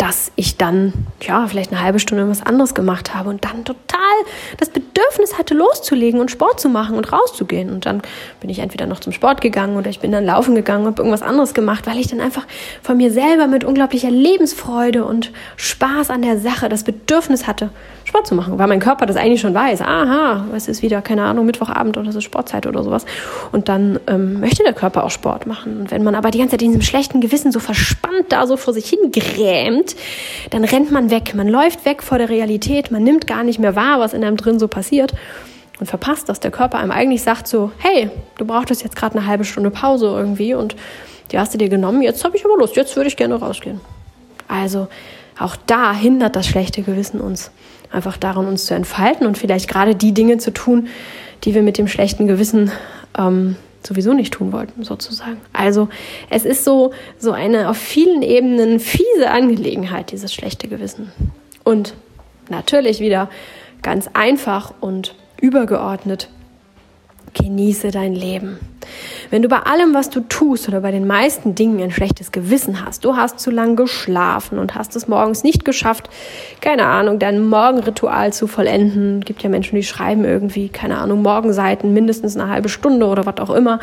dass 0.00 0.32
ich 0.34 0.56
dann, 0.56 0.94
ja, 1.20 1.46
vielleicht 1.46 1.72
eine 1.72 1.82
halbe 1.82 1.98
Stunde 1.98 2.26
was 2.26 2.42
anderes 2.42 2.74
gemacht 2.74 3.14
habe 3.14 3.28
und 3.28 3.44
dann 3.44 3.66
total 3.66 3.98
das 4.56 4.70
Bedürfnis 4.70 5.36
hatte, 5.36 5.52
loszulegen 5.52 6.20
und 6.20 6.30
Sport 6.30 6.58
zu 6.58 6.70
machen 6.70 6.96
und 6.96 7.12
rauszugehen. 7.12 7.70
Und 7.70 7.84
dann 7.84 8.00
bin 8.40 8.48
ich 8.48 8.60
entweder 8.60 8.86
noch 8.86 9.00
zum 9.00 9.12
Sport 9.12 9.42
gegangen 9.42 9.76
oder 9.76 9.90
ich 9.90 10.00
bin 10.00 10.10
dann 10.10 10.24
laufen 10.24 10.54
gegangen 10.54 10.86
und 10.86 10.92
habe 10.92 11.02
irgendwas 11.02 11.20
anderes 11.20 11.52
gemacht, 11.52 11.86
weil 11.86 11.98
ich 11.98 12.06
dann 12.06 12.20
einfach 12.22 12.46
von 12.82 12.96
mir 12.96 13.10
selber 13.10 13.46
mit 13.46 13.62
unglaublicher 13.62 14.10
Lebensfreude 14.10 15.04
und 15.04 15.32
Spaß 15.56 16.08
an 16.08 16.22
der 16.22 16.38
Sache 16.38 16.70
das 16.70 16.82
Bedürfnis 16.82 17.46
hatte, 17.46 17.68
Sport 18.10 18.26
zu 18.26 18.34
machen, 18.34 18.58
weil 18.58 18.66
mein 18.66 18.80
Körper 18.80 19.06
das 19.06 19.16
eigentlich 19.16 19.40
schon 19.40 19.54
weiß. 19.54 19.82
Aha, 19.82 20.46
es 20.56 20.66
ist 20.66 20.82
wieder, 20.82 21.00
keine 21.00 21.22
Ahnung, 21.22 21.46
Mittwochabend 21.46 21.96
oder 21.96 22.10
es 22.10 22.16
ist 22.16 22.24
Sportzeit 22.24 22.66
oder 22.66 22.82
sowas. 22.82 23.06
Und 23.52 23.68
dann 23.68 24.00
ähm, 24.08 24.40
möchte 24.40 24.64
der 24.64 24.72
Körper 24.72 25.04
auch 25.04 25.10
Sport 25.10 25.46
machen. 25.46 25.82
Und 25.82 25.90
wenn 25.92 26.02
man 26.02 26.16
aber 26.16 26.32
die 26.32 26.38
ganze 26.38 26.52
Zeit 26.52 26.62
in 26.62 26.70
diesem 26.70 26.82
schlechten 26.82 27.20
Gewissen 27.20 27.52
so 27.52 27.60
verspannt 27.60 28.26
da 28.30 28.48
so 28.48 28.56
vor 28.56 28.74
sich 28.74 28.88
hin 28.88 29.12
grämt, 29.12 29.94
dann 30.50 30.64
rennt 30.64 30.90
man 30.90 31.12
weg. 31.12 31.34
Man 31.36 31.46
läuft 31.46 31.84
weg 31.84 32.02
vor 32.02 32.18
der 32.18 32.28
Realität. 32.28 32.90
Man 32.90 33.04
nimmt 33.04 33.28
gar 33.28 33.44
nicht 33.44 33.60
mehr 33.60 33.76
wahr, 33.76 34.00
was 34.00 34.12
in 34.12 34.24
einem 34.24 34.36
drin 34.36 34.58
so 34.58 34.66
passiert. 34.66 35.12
Und 35.78 35.86
verpasst, 35.86 36.28
dass 36.28 36.40
der 36.40 36.50
Körper 36.50 36.78
einem 36.78 36.90
eigentlich 36.90 37.22
sagt 37.22 37.46
so, 37.46 37.70
hey, 37.78 38.10
du 38.38 38.44
brauchtest 38.44 38.82
jetzt 38.82 38.96
gerade 38.96 39.16
eine 39.16 39.26
halbe 39.28 39.44
Stunde 39.44 39.70
Pause 39.70 40.06
irgendwie 40.08 40.54
und 40.54 40.74
die 41.30 41.38
hast 41.38 41.54
du 41.54 41.58
dir 41.58 41.68
genommen. 41.68 42.02
Jetzt 42.02 42.24
habe 42.24 42.36
ich 42.36 42.44
aber 42.44 42.56
Lust. 42.56 42.74
Jetzt 42.74 42.96
würde 42.96 43.06
ich 43.06 43.16
gerne 43.16 43.36
rausgehen. 43.36 43.80
Also 44.48 44.88
auch 45.40 45.56
da 45.56 45.94
hindert 45.94 46.36
das 46.36 46.46
schlechte 46.46 46.82
Gewissen 46.82 47.20
uns 47.20 47.50
einfach 47.90 48.16
daran, 48.16 48.46
uns 48.46 48.66
zu 48.66 48.74
entfalten 48.74 49.26
und 49.26 49.38
vielleicht 49.38 49.68
gerade 49.68 49.94
die 49.94 50.12
Dinge 50.12 50.38
zu 50.38 50.52
tun, 50.52 50.88
die 51.44 51.54
wir 51.54 51.62
mit 51.62 51.78
dem 51.78 51.88
schlechten 51.88 52.26
Gewissen 52.26 52.70
ähm, 53.18 53.56
sowieso 53.82 54.12
nicht 54.12 54.34
tun 54.34 54.52
wollten, 54.52 54.84
sozusagen. 54.84 55.38
Also 55.52 55.88
es 56.28 56.44
ist 56.44 56.64
so, 56.64 56.92
so 57.18 57.32
eine 57.32 57.70
auf 57.70 57.78
vielen 57.78 58.22
Ebenen 58.22 58.78
fiese 58.78 59.30
Angelegenheit, 59.30 60.12
dieses 60.12 60.34
schlechte 60.34 60.68
Gewissen. 60.68 61.10
Und 61.64 61.94
natürlich 62.50 63.00
wieder 63.00 63.30
ganz 63.82 64.10
einfach 64.12 64.74
und 64.80 65.14
übergeordnet, 65.40 66.28
genieße 67.32 67.90
dein 67.90 68.14
Leben. 68.14 68.58
Wenn 69.30 69.42
du 69.42 69.48
bei 69.48 69.58
allem, 69.58 69.94
was 69.94 70.10
du 70.10 70.20
tust 70.20 70.68
oder 70.68 70.80
bei 70.80 70.90
den 70.90 71.06
meisten 71.06 71.54
Dingen 71.54 71.82
ein 71.82 71.90
schlechtes 71.90 72.32
Gewissen 72.32 72.84
hast, 72.84 73.04
du 73.04 73.16
hast 73.16 73.40
zu 73.40 73.50
lange 73.50 73.74
geschlafen 73.74 74.58
und 74.58 74.74
hast 74.74 74.96
es 74.96 75.08
morgens 75.08 75.42
nicht 75.42 75.64
geschafft, 75.64 76.08
keine 76.60 76.86
Ahnung, 76.86 77.18
dein 77.18 77.48
Morgenritual 77.48 78.32
zu 78.32 78.46
vollenden. 78.46 79.20
Es 79.20 79.24
gibt 79.26 79.42
ja 79.42 79.48
Menschen, 79.48 79.76
die 79.76 79.82
schreiben 79.82 80.24
irgendwie, 80.24 80.68
keine 80.68 80.98
Ahnung, 80.98 81.22
Morgenseiten 81.22 81.92
mindestens 81.92 82.36
eine 82.36 82.50
halbe 82.50 82.68
Stunde 82.68 83.06
oder 83.06 83.26
was 83.26 83.38
auch 83.38 83.50
immer. 83.50 83.80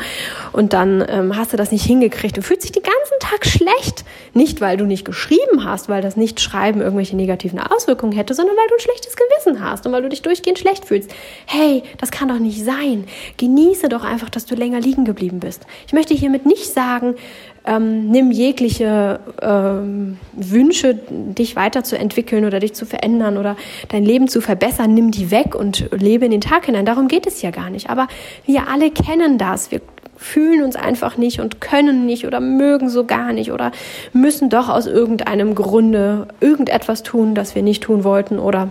Und 0.52 0.72
dann 0.72 1.04
ähm, 1.08 1.36
hast 1.36 1.52
du 1.52 1.56
das 1.56 1.72
nicht 1.72 1.84
hingekriegt. 1.84 2.36
Du 2.36 2.42
fühlst 2.42 2.64
dich 2.64 2.72
den 2.72 2.82
ganzen 2.82 3.18
Tag 3.20 3.46
schlecht. 3.46 4.04
Nicht, 4.34 4.60
weil 4.60 4.76
du 4.76 4.84
nicht 4.84 5.04
geschrieben 5.04 5.64
hast, 5.64 5.88
weil 5.88 6.02
das 6.02 6.16
Nicht-Schreiben 6.16 6.80
irgendwelche 6.80 7.16
negativen 7.16 7.58
Auswirkungen 7.58 8.12
hätte, 8.12 8.34
sondern 8.34 8.56
weil 8.56 8.66
du 8.68 8.74
ein 8.74 8.80
schlechtes 8.80 9.16
Gewissen 9.16 9.64
hast 9.64 9.86
und 9.86 9.92
weil 9.92 10.02
du 10.02 10.08
dich 10.08 10.22
durchgehend 10.22 10.58
schlecht 10.58 10.84
fühlst. 10.84 11.10
Hey, 11.46 11.82
das 11.98 12.10
kann 12.10 12.28
doch 12.28 12.38
nicht 12.38 12.64
sein. 12.64 13.04
Genieße 13.36 13.88
doch 13.88 14.04
einfach, 14.04 14.30
dass 14.30 14.46
du 14.46 14.54
länger 14.54 14.80
liegen 14.80 14.97
geblieben 15.04 15.28
geblieben 15.28 15.40
bist. 15.40 15.66
Ich 15.86 15.92
möchte 15.92 16.14
hiermit 16.14 16.46
nicht 16.46 16.66
sagen, 16.66 17.14
ähm, 17.64 18.10
nimm 18.10 18.30
jegliche 18.30 19.20
ähm, 19.42 20.18
Wünsche, 20.32 20.98
dich 21.10 21.56
weiterzuentwickeln 21.56 22.44
oder 22.44 22.60
dich 22.60 22.72
zu 22.72 22.86
verändern 22.86 23.36
oder 23.36 23.56
dein 23.88 24.04
Leben 24.04 24.28
zu 24.28 24.40
verbessern, 24.40 24.94
nimm 24.94 25.10
die 25.10 25.30
weg 25.30 25.54
und 25.54 25.88
lebe 25.90 26.24
in 26.24 26.30
den 26.30 26.40
Tag 26.40 26.66
hinein. 26.66 26.86
Darum 26.86 27.08
geht 27.08 27.26
es 27.26 27.42
ja 27.42 27.50
gar 27.50 27.70
nicht. 27.70 27.90
Aber 27.90 28.06
wir 28.46 28.68
alle 28.68 28.90
kennen 28.90 29.38
das. 29.38 29.70
Wir 29.70 29.80
fühlen 30.16 30.62
uns 30.62 30.76
einfach 30.76 31.16
nicht 31.16 31.40
und 31.40 31.60
können 31.60 32.06
nicht 32.06 32.26
oder 32.26 32.40
mögen 32.40 32.88
so 32.88 33.04
gar 33.04 33.32
nicht 33.32 33.52
oder 33.52 33.70
müssen 34.12 34.48
doch 34.50 34.68
aus 34.68 34.86
irgendeinem 34.86 35.54
Grunde 35.54 36.26
irgendetwas 36.40 37.02
tun, 37.02 37.34
das 37.34 37.54
wir 37.54 37.62
nicht 37.62 37.82
tun 37.84 38.02
wollten 38.02 38.38
oder 38.38 38.68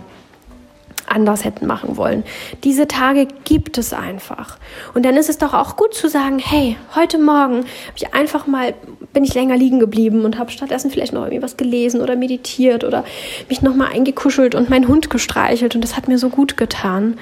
anders 1.10 1.44
hätten 1.44 1.66
machen 1.66 1.96
wollen. 1.96 2.24
Diese 2.64 2.86
Tage 2.86 3.26
gibt 3.44 3.78
es 3.78 3.92
einfach. 3.92 4.58
Und 4.94 5.04
dann 5.04 5.16
ist 5.16 5.28
es 5.28 5.38
doch 5.38 5.54
auch 5.54 5.76
gut 5.76 5.94
zu 5.94 6.08
sagen, 6.08 6.38
hey, 6.38 6.76
heute 6.94 7.18
Morgen 7.18 7.58
habe 7.58 7.96
ich 7.96 8.14
einfach 8.14 8.46
mal, 8.46 8.74
bin 9.12 9.24
ich 9.24 9.34
länger 9.34 9.56
liegen 9.56 9.80
geblieben 9.80 10.24
und 10.24 10.38
habe 10.38 10.50
stattdessen 10.50 10.90
vielleicht 10.90 11.12
noch 11.12 11.22
irgendwie 11.22 11.42
was 11.42 11.56
gelesen 11.56 12.00
oder 12.00 12.16
meditiert 12.16 12.84
oder 12.84 13.04
mich 13.48 13.62
nochmal 13.62 13.92
eingekuschelt 13.92 14.54
und 14.54 14.70
meinen 14.70 14.88
Hund 14.88 15.10
gestreichelt 15.10 15.74
und 15.74 15.82
das 15.82 15.96
hat 15.96 16.08
mir 16.08 16.18
so 16.18 16.28
gut 16.28 16.56
getan. 16.56 17.18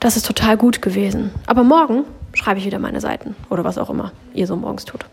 Das 0.00 0.16
ist 0.16 0.26
total 0.26 0.56
gut 0.56 0.80
gewesen. 0.80 1.32
Aber 1.46 1.64
morgen 1.64 2.04
schreibe 2.32 2.60
ich 2.60 2.66
wieder 2.66 2.78
meine 2.78 3.00
Seiten 3.00 3.34
oder 3.50 3.64
was 3.64 3.78
auch 3.78 3.90
immer 3.90 4.12
ihr 4.34 4.46
so 4.46 4.56
morgens 4.56 4.84
tut. 4.84 5.04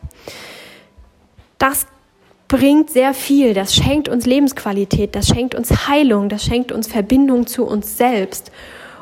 Das 1.58 1.88
bringt 2.48 2.90
sehr 2.90 3.14
viel. 3.14 3.54
Das 3.54 3.76
schenkt 3.76 4.10
uns 4.10 4.26
Lebensqualität, 4.26 5.16
das 5.16 5.28
schenkt 5.28 5.56
uns 5.56 5.88
Heilung, 5.88 6.30
das 6.30 6.44
schenkt 6.44 6.72
uns 6.72 6.88
Verbindung 6.88 7.48
zu 7.48 7.66
uns 7.66 7.98
selbst. 7.98 8.52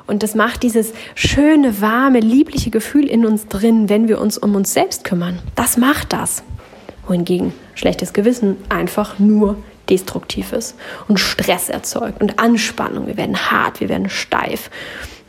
Und 0.06 0.22
das 0.22 0.36
macht 0.36 0.64
dieses 0.64 0.94
schöne, 1.16 1.82
warme, 1.82 2.20
liebliche 2.20 2.70
Gefühl 2.70 3.08
in 3.08 3.26
uns 3.26 3.48
drin, 3.48 3.88
wenn 3.88 4.08
wir 4.08 4.20
uns 4.20 4.38
um 4.38 4.56
uns 4.56 4.74
selbst 4.74 5.06
kümmern. 5.06 5.40
Das 5.56 5.78
macht 5.78 6.12
das. 6.12 6.44
Wohingegen 7.08 7.54
schlechtes 7.76 8.14
Gewissen 8.14 8.58
einfach 8.70 9.20
nur 9.20 9.58
destruktiv 9.90 10.54
ist 10.54 10.76
und 11.08 11.20
Stress 11.20 11.70
erzeugt 11.70 12.22
und 12.22 12.40
Anspannung. 12.40 13.08
Wir 13.08 13.18
werden 13.18 13.52
hart, 13.52 13.80
wir 13.80 13.90
werden 13.90 14.10
steif. 14.10 14.70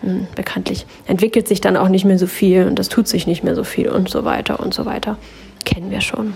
Hm, 0.03 0.27
bekanntlich 0.35 0.87
entwickelt 1.07 1.49
sich 1.49 1.61
dann 1.61 1.77
auch 1.77 1.89
nicht 1.89 2.05
mehr 2.05 2.19
so 2.19 2.27
viel 2.27 2.67
und 2.67 2.79
das 2.79 2.89
tut 2.89 3.09
sich 3.09 3.27
nicht 3.27 3.43
mehr 3.43 3.55
so 3.55 3.65
viel 3.65 3.89
und 3.89 4.09
so 4.09 4.25
weiter 4.25 4.61
und 4.61 4.75
so 4.75 4.85
weiter. 4.87 5.19
Kennen 5.65 5.91
wir 5.91 6.01
schon. 6.01 6.35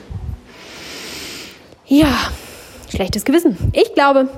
Ja, 1.89 2.15
schlechtes 2.91 3.25
Gewissen. 3.25 3.57
Ich 3.73 3.95
glaube, 3.95 4.29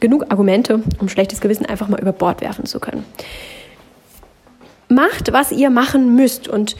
genug 0.00 0.26
Argumente, 0.30 0.82
um 0.98 1.10
schlechtes 1.10 1.42
Gewissen 1.42 1.66
einfach 1.66 1.88
mal 1.88 2.00
über 2.00 2.12
Bord 2.12 2.40
werfen 2.40 2.64
zu 2.64 2.80
können. 2.80 3.04
Macht, 4.88 5.32
was 5.32 5.52
ihr 5.52 5.68
machen 5.68 6.16
müsst 6.16 6.48
und 6.48 6.76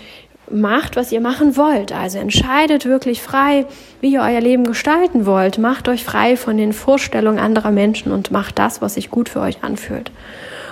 macht, 0.51 0.97
was 0.97 1.13
ihr 1.13 1.21
machen 1.21 1.57
wollt. 1.57 1.93
Also 1.93 2.19
entscheidet 2.19 2.87
wirklich 2.87 3.21
frei, 3.21 3.67
wie 4.01 4.15
ihr 4.15 4.23
euer 4.23 4.41
Leben 4.41 4.65
gestalten 4.65 5.27
wollt. 5.27 5.59
Macht 5.59 5.87
euch 5.87 6.03
frei 6.03 6.39
von 6.39 6.57
den 6.57 6.73
Vorstellungen 6.73 7.39
anderer 7.39 7.71
Menschen 7.71 8.11
und 8.11 8.31
macht 8.31 8.59
das, 8.59 8.81
was 8.81 8.95
sich 8.95 9.11
gut 9.11 9.29
für 9.29 9.41
euch 9.41 9.63
anfühlt. 9.63 10.11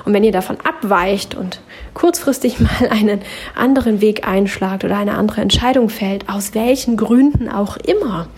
Und 0.07 0.15
wenn 0.15 0.25
ihr 0.25 0.33
davon 0.33 0.57
abweicht 0.65 1.35
und 1.35 1.61
kurzfristig 1.93 2.61
mal 2.61 2.89
einen 2.89 3.21
anderen 3.55 4.01
Weg 4.01 4.27
einschlagt 4.27 4.85
oder 4.85 4.97
eine 4.97 5.19
andere 5.19 5.43
Entscheidung 5.43 5.91
fällt, 5.91 6.31
aus 6.31 6.55
welchen 6.55 6.97
Gründen 6.97 7.51
auch 7.51 7.77
immer, 7.77 8.29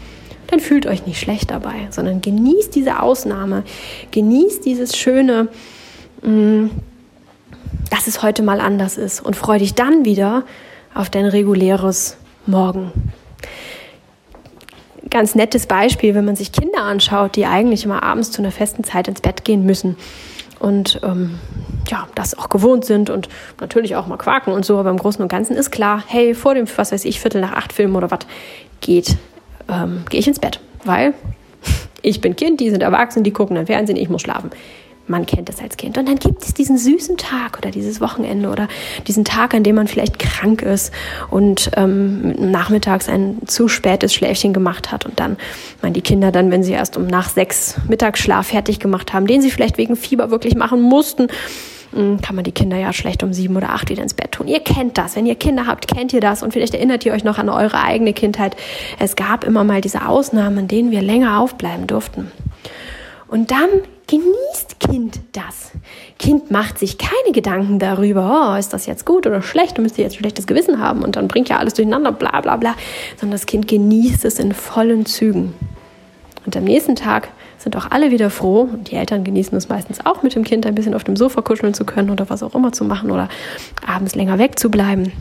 dann 0.51 0.61
fühlt 0.61 0.87
euch 0.87 1.07
nicht 1.07 1.21
schlecht 1.21 1.51
dabei, 1.51 1.89
sondern 1.91 2.21
genießt 2.21 2.75
diese 2.75 3.01
Ausnahme, 3.01 3.63
genießt 4.11 4.65
dieses 4.65 4.97
schöne, 4.97 5.49
mm, 6.23 6.67
dass 7.91 8.07
es 8.07 8.23
heute 8.23 8.43
mal 8.43 8.61
anders 8.61 8.97
ist 8.99 9.21
und 9.21 9.37
freu 9.37 9.59
dich 9.59 9.75
dann 9.75 10.05
wieder 10.05 10.45
auf 10.95 11.11
dein 11.11 11.27
reguläres 11.27 12.17
Morgen. 12.47 12.93
Ganz 15.09 15.35
nettes 15.35 15.67
Beispiel, 15.67 16.15
wenn 16.15 16.25
man 16.25 16.37
sich 16.37 16.53
Kinder 16.53 16.83
anschaut, 16.83 17.37
die 17.37 17.47
eigentlich 17.47 17.85
immer 17.85 18.03
abends 18.03 18.31
zu 18.31 18.43
einer 18.43 18.53
festen 18.53 18.85
Zeit 18.85 19.09
ins 19.09 19.21
Bett 19.21 19.45
gehen 19.45 19.65
müssen 19.65 19.97
und 20.61 21.01
ähm, 21.03 21.39
ja, 21.89 22.07
das 22.15 22.39
auch 22.39 22.49
gewohnt 22.49 22.85
sind 22.85 23.11
und 23.11 23.29
natürlich 23.61 23.97
auch 23.97 24.07
mal 24.07 24.19
quaken 24.19 24.53
und 24.53 24.65
so, 24.65 24.79
aber 24.79 24.91
im 24.91 24.99
Großen 24.99 25.23
und 25.23 25.29
Ganzen 25.29 25.57
ist 25.57 25.71
klar, 25.71 26.05
hey, 26.07 26.35
vor 26.35 26.55
dem, 26.55 26.67
was 26.77 26.93
weiß 26.93 27.05
ich, 27.05 27.21
Viertel 27.21 27.41
nach 27.41 27.53
acht 27.53 27.73
Film 27.73 27.97
oder 27.97 28.11
was 28.11 28.21
geht 28.81 29.17
ähm, 29.71 30.05
gehe 30.09 30.21
ich 30.21 30.29
ins 30.29 30.39
Bett, 30.39 30.61
weil 30.85 31.15
ich 32.03 32.21
bin 32.21 32.37
Kind, 32.37 32.61
die 32.61 32.71
sind 32.71 32.83
erwachsen, 32.83 33.23
die 33.23 33.33
gucken 33.33 33.57
dann 33.57 33.67
Fernsehen, 33.67 33.97
ich 33.97 34.09
muss 34.09 34.23
schlafen. 34.23 34.51
Man 35.07 35.27
kennt 35.27 35.49
es 35.51 35.61
als 35.61 35.77
Kind. 35.77 35.99
Und 35.99 36.09
dann 36.09 36.21
gibt 36.21 36.45
es 36.45 36.55
diesen 36.55 36.79
süßen 36.79 37.17
Tag 37.17 37.59
oder 37.59 37.73
dieses 37.73 38.01
Wochenende 38.01 38.49
oder 38.49 38.69
diesen 39.09 39.25
Tag, 39.25 39.55
an 39.55 39.65
dem 39.65 39.75
man 39.75 39.89
vielleicht 39.89 40.21
krank 40.21 40.63
ist 40.63 40.93
und 41.31 41.73
ähm, 41.77 42.53
nachmittags 42.53 43.09
ein 43.09 43.39
zu 43.47 43.67
spätes 43.67 44.15
Schläfchen 44.15 44.53
gemacht 44.53 44.93
hat 44.93 45.07
und 45.07 45.19
dann 45.19 45.37
man 45.83 45.95
die 45.95 46.01
Kinder 46.01 46.31
dann, 46.31 46.53
wenn 46.53 46.63
sie 46.63 46.73
erst 46.73 46.97
um 46.97 47.09
nach 47.09 47.29
sechs 47.29 47.75
Mittagsschlaf 47.89 48.47
fertig 48.47 48.79
gemacht 48.79 49.13
haben, 49.13 49.27
den 49.27 49.43
sie 49.43 49.51
vielleicht 49.51 49.79
wegen 49.79 49.97
Fieber 49.97 50.31
wirklich 50.31 50.55
machen 50.55 50.81
mussten, 50.81 51.27
kann 51.93 52.37
man 52.37 52.45
die 52.45 52.53
Kinder 52.53 52.77
ja 52.77 52.93
schlecht 52.93 53.23
um 53.23 53.33
sieben 53.33 53.57
oder 53.57 53.71
acht 53.71 53.91
wieder 53.91 54.03
ins 54.03 54.15
Bett 54.15 54.33
tun. 54.33 54.47
Ihr 54.47 54.61
kennt 54.61 54.97
das. 54.97 55.17
Wenn 55.17 55.27
ihr 55.27 55.35
Kinder 55.35 55.67
habt, 55.67 55.89
kennt 55.89 56.13
ihr 56.13 56.21
das. 56.21 56.43
Und 56.43 56.53
vielleicht 56.53 56.75
erinnert 56.75 57.05
ihr 57.05 57.13
euch 57.13 57.25
noch 57.25 57.39
an 57.39 57.49
eure 57.49 57.83
eigene 57.83 58.13
Kindheit. 58.13 58.57
Es 58.99 59.17
gab 59.17 59.45
immer 59.45 59.65
mal 59.65 59.81
diese 59.81 60.07
Ausnahmen, 60.07 60.59
in 60.59 60.69
denen 60.69 60.91
wir 60.93 61.03
länger 61.03 61.41
aufbleiben 61.41 61.87
durften. 61.87 62.31
Und 63.27 63.51
dann 63.51 63.69
genießt 64.07 64.81
Kind 64.81 65.21
das. 65.33 65.71
Kind 66.19 66.51
macht 66.51 66.79
sich 66.79 66.99
keine 66.99 67.33
Gedanken 67.33 67.79
darüber, 67.79 68.55
oh, 68.55 68.59
ist 68.59 68.73
das 68.73 68.87
jetzt 68.87 69.07
gut 69.07 69.25
oder 69.27 69.41
schlecht, 69.41 69.79
du 69.79 69.83
müsst 69.83 69.99
jetzt 69.99 70.17
schlechtes 70.17 70.49
Gewissen 70.49 70.81
haben 70.81 71.03
und 71.03 71.15
dann 71.15 71.29
bringt 71.29 71.49
ja 71.49 71.59
alles 71.59 71.75
durcheinander, 71.75 72.11
bla 72.11 72.41
bla 72.41 72.57
bla, 72.57 72.75
sondern 73.19 73.37
das 73.37 73.47
Kind 73.47 73.69
genießt 73.69 74.25
es 74.25 74.41
in 74.41 74.53
vollen 74.53 75.07
Zügen. 75.07 75.55
Und 76.45 76.57
am 76.57 76.65
nächsten 76.65 76.97
Tag 76.97 77.29
sind 77.63 77.77
auch 77.77 77.91
alle 77.91 78.11
wieder 78.11 78.31
froh. 78.31 78.63
Und 78.63 78.91
die 78.91 78.97
Eltern 78.97 79.25
genießen 79.25 79.57
es 79.57 79.69
meistens 79.69 80.05
auch, 80.05 80.23
mit 80.23 80.35
dem 80.35 80.45
Kind 80.45 80.67
ein 80.67 80.75
bisschen 80.75 80.95
auf 80.95 81.05
dem 81.05 81.17
Sofa 81.17 81.43
kuscheln 81.43 81.75
zu 81.75 81.85
können 81.85 82.11
oder 82.11 82.31
was 82.31 82.43
auch 82.43 82.55
immer 82.55 82.73
zu 82.73 82.85
machen 82.85 83.11
oder 83.11 83.29
abends 83.87 84.15
länger 84.15 84.39
wegzubleiben. 84.39 85.13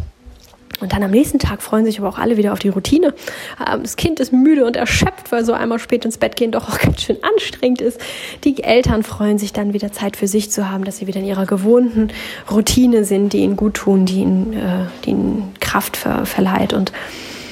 Und 0.79 0.93
dann 0.93 1.03
am 1.03 1.11
nächsten 1.11 1.39
Tag 1.39 1.61
freuen 1.61 1.83
sich 1.83 1.99
aber 1.99 2.07
auch 2.07 2.17
alle 2.17 2.37
wieder 2.37 2.53
auf 2.53 2.59
die 2.59 2.69
Routine. 2.69 3.13
Ähm, 3.59 3.81
das 3.83 3.97
Kind 3.97 4.19
ist 4.19 4.31
müde 4.31 4.65
und 4.65 4.77
erschöpft, 4.77 5.31
weil 5.31 5.43
so 5.43 5.53
einmal 5.53 5.79
spät 5.79 6.05
ins 6.05 6.17
Bett 6.17 6.35
gehen 6.35 6.51
doch 6.51 6.69
auch 6.69 6.79
ganz 6.79 7.01
schön 7.01 7.17
anstrengend 7.21 7.81
ist. 7.81 7.99
Die 8.43 8.63
Eltern 8.63 9.03
freuen 9.03 9.37
sich 9.37 9.53
dann 9.53 9.73
wieder 9.73 9.91
Zeit 9.91 10.15
für 10.15 10.27
sich 10.27 10.51
zu 10.51 10.69
haben, 10.69 10.85
dass 10.85 10.97
sie 10.97 11.07
wieder 11.07 11.19
in 11.19 11.25
ihrer 11.25 11.45
gewohnten 11.45 12.09
Routine 12.49 13.03
sind, 13.03 13.33
die 13.33 13.39
ihnen 13.39 13.57
gut 13.57 13.75
tun, 13.75 14.05
die 14.05 14.21
ihnen, 14.21 14.53
äh, 14.53 14.85
die 15.03 15.11
ihnen 15.11 15.53
Kraft 15.59 15.97
ver 15.97 16.25
verleiht 16.25 16.73
und 16.73 16.91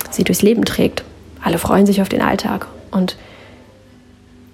sie 0.10 0.24
durchs 0.24 0.42
Leben 0.42 0.64
trägt. 0.64 1.04
Alle 1.44 1.58
freuen 1.58 1.86
sich 1.86 2.02
auf 2.02 2.10
den 2.10 2.22
Alltag 2.22 2.68
und 2.92 3.18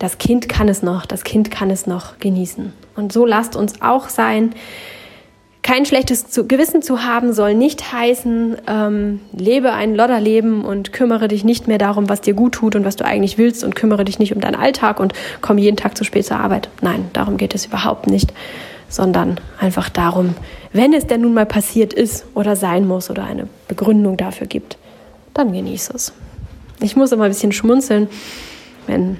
das 0.04 0.18
Kind 0.18 0.50
kann 0.50 0.68
es 0.68 0.84
noch, 0.84 1.06
das 1.06 1.24
Kind 1.24 1.50
kann 1.50 1.70
es 1.70 1.88
noch 1.88 2.20
genießen. 2.20 2.74
Und 2.98 3.14
so 3.14 3.26
lasst 3.26 3.56
uns 3.56 3.82
auch 3.82 4.10
sein. 4.10 4.54
Kein 5.62 5.86
schlechtes 5.86 6.26
Gewissen 6.50 6.82
zu 6.82 7.06
haben 7.06 7.32
soll 7.32 7.56
nicht 7.56 7.94
heißen, 7.94 8.58
ähm, 8.68 9.22
lebe 9.32 9.72
ein 9.72 9.96
Lodderleben 9.96 10.66
und 10.66 10.92
kümmere 10.92 11.30
dich 11.30 11.46
nicht 11.46 11.70
mehr 11.70 11.78
darum, 11.78 12.10
was 12.10 12.20
dir 12.20 12.34
gut 12.34 12.52
tut 12.52 12.76
und 12.76 12.84
was 12.84 12.98
du 12.98 13.06
eigentlich 13.06 13.38
willst 13.38 13.64
und 13.64 13.78
kümmere 13.78 14.04
dich 14.04 14.20
nicht 14.20 14.36
um 14.36 14.42
deinen 14.42 14.56
Alltag 14.56 15.00
und 15.00 15.14
komm 15.40 15.58
jeden 15.58 15.78
Tag 15.78 15.98
zu 15.98 16.04
spät 16.04 16.26
zur 16.26 16.36
Arbeit. 16.36 16.68
Nein, 16.82 17.06
darum 17.14 17.38
geht 17.38 17.56
es 17.56 17.68
überhaupt 17.68 18.08
nicht, 18.08 18.34
sondern 18.90 19.40
einfach 19.58 19.88
darum, 19.88 20.36
wenn 20.74 20.92
es 20.92 21.08
denn 21.08 21.22
nun 21.22 21.34
mal 21.34 21.46
passiert 21.46 21.94
ist 21.94 22.26
oder 22.34 22.58
sein 22.58 22.86
muss 22.86 23.10
oder 23.10 23.24
eine 23.24 23.48
Begründung 23.70 24.18
dafür 24.18 24.48
gibt, 24.48 24.78
dann 25.34 25.54
genieße 25.54 25.94
es. 25.94 26.12
Ich 26.82 26.98
muss 26.98 27.14
immer 27.14 27.24
ein 27.24 27.32
bisschen 27.32 27.54
schmunzeln, 27.54 28.10
wenn 28.86 29.18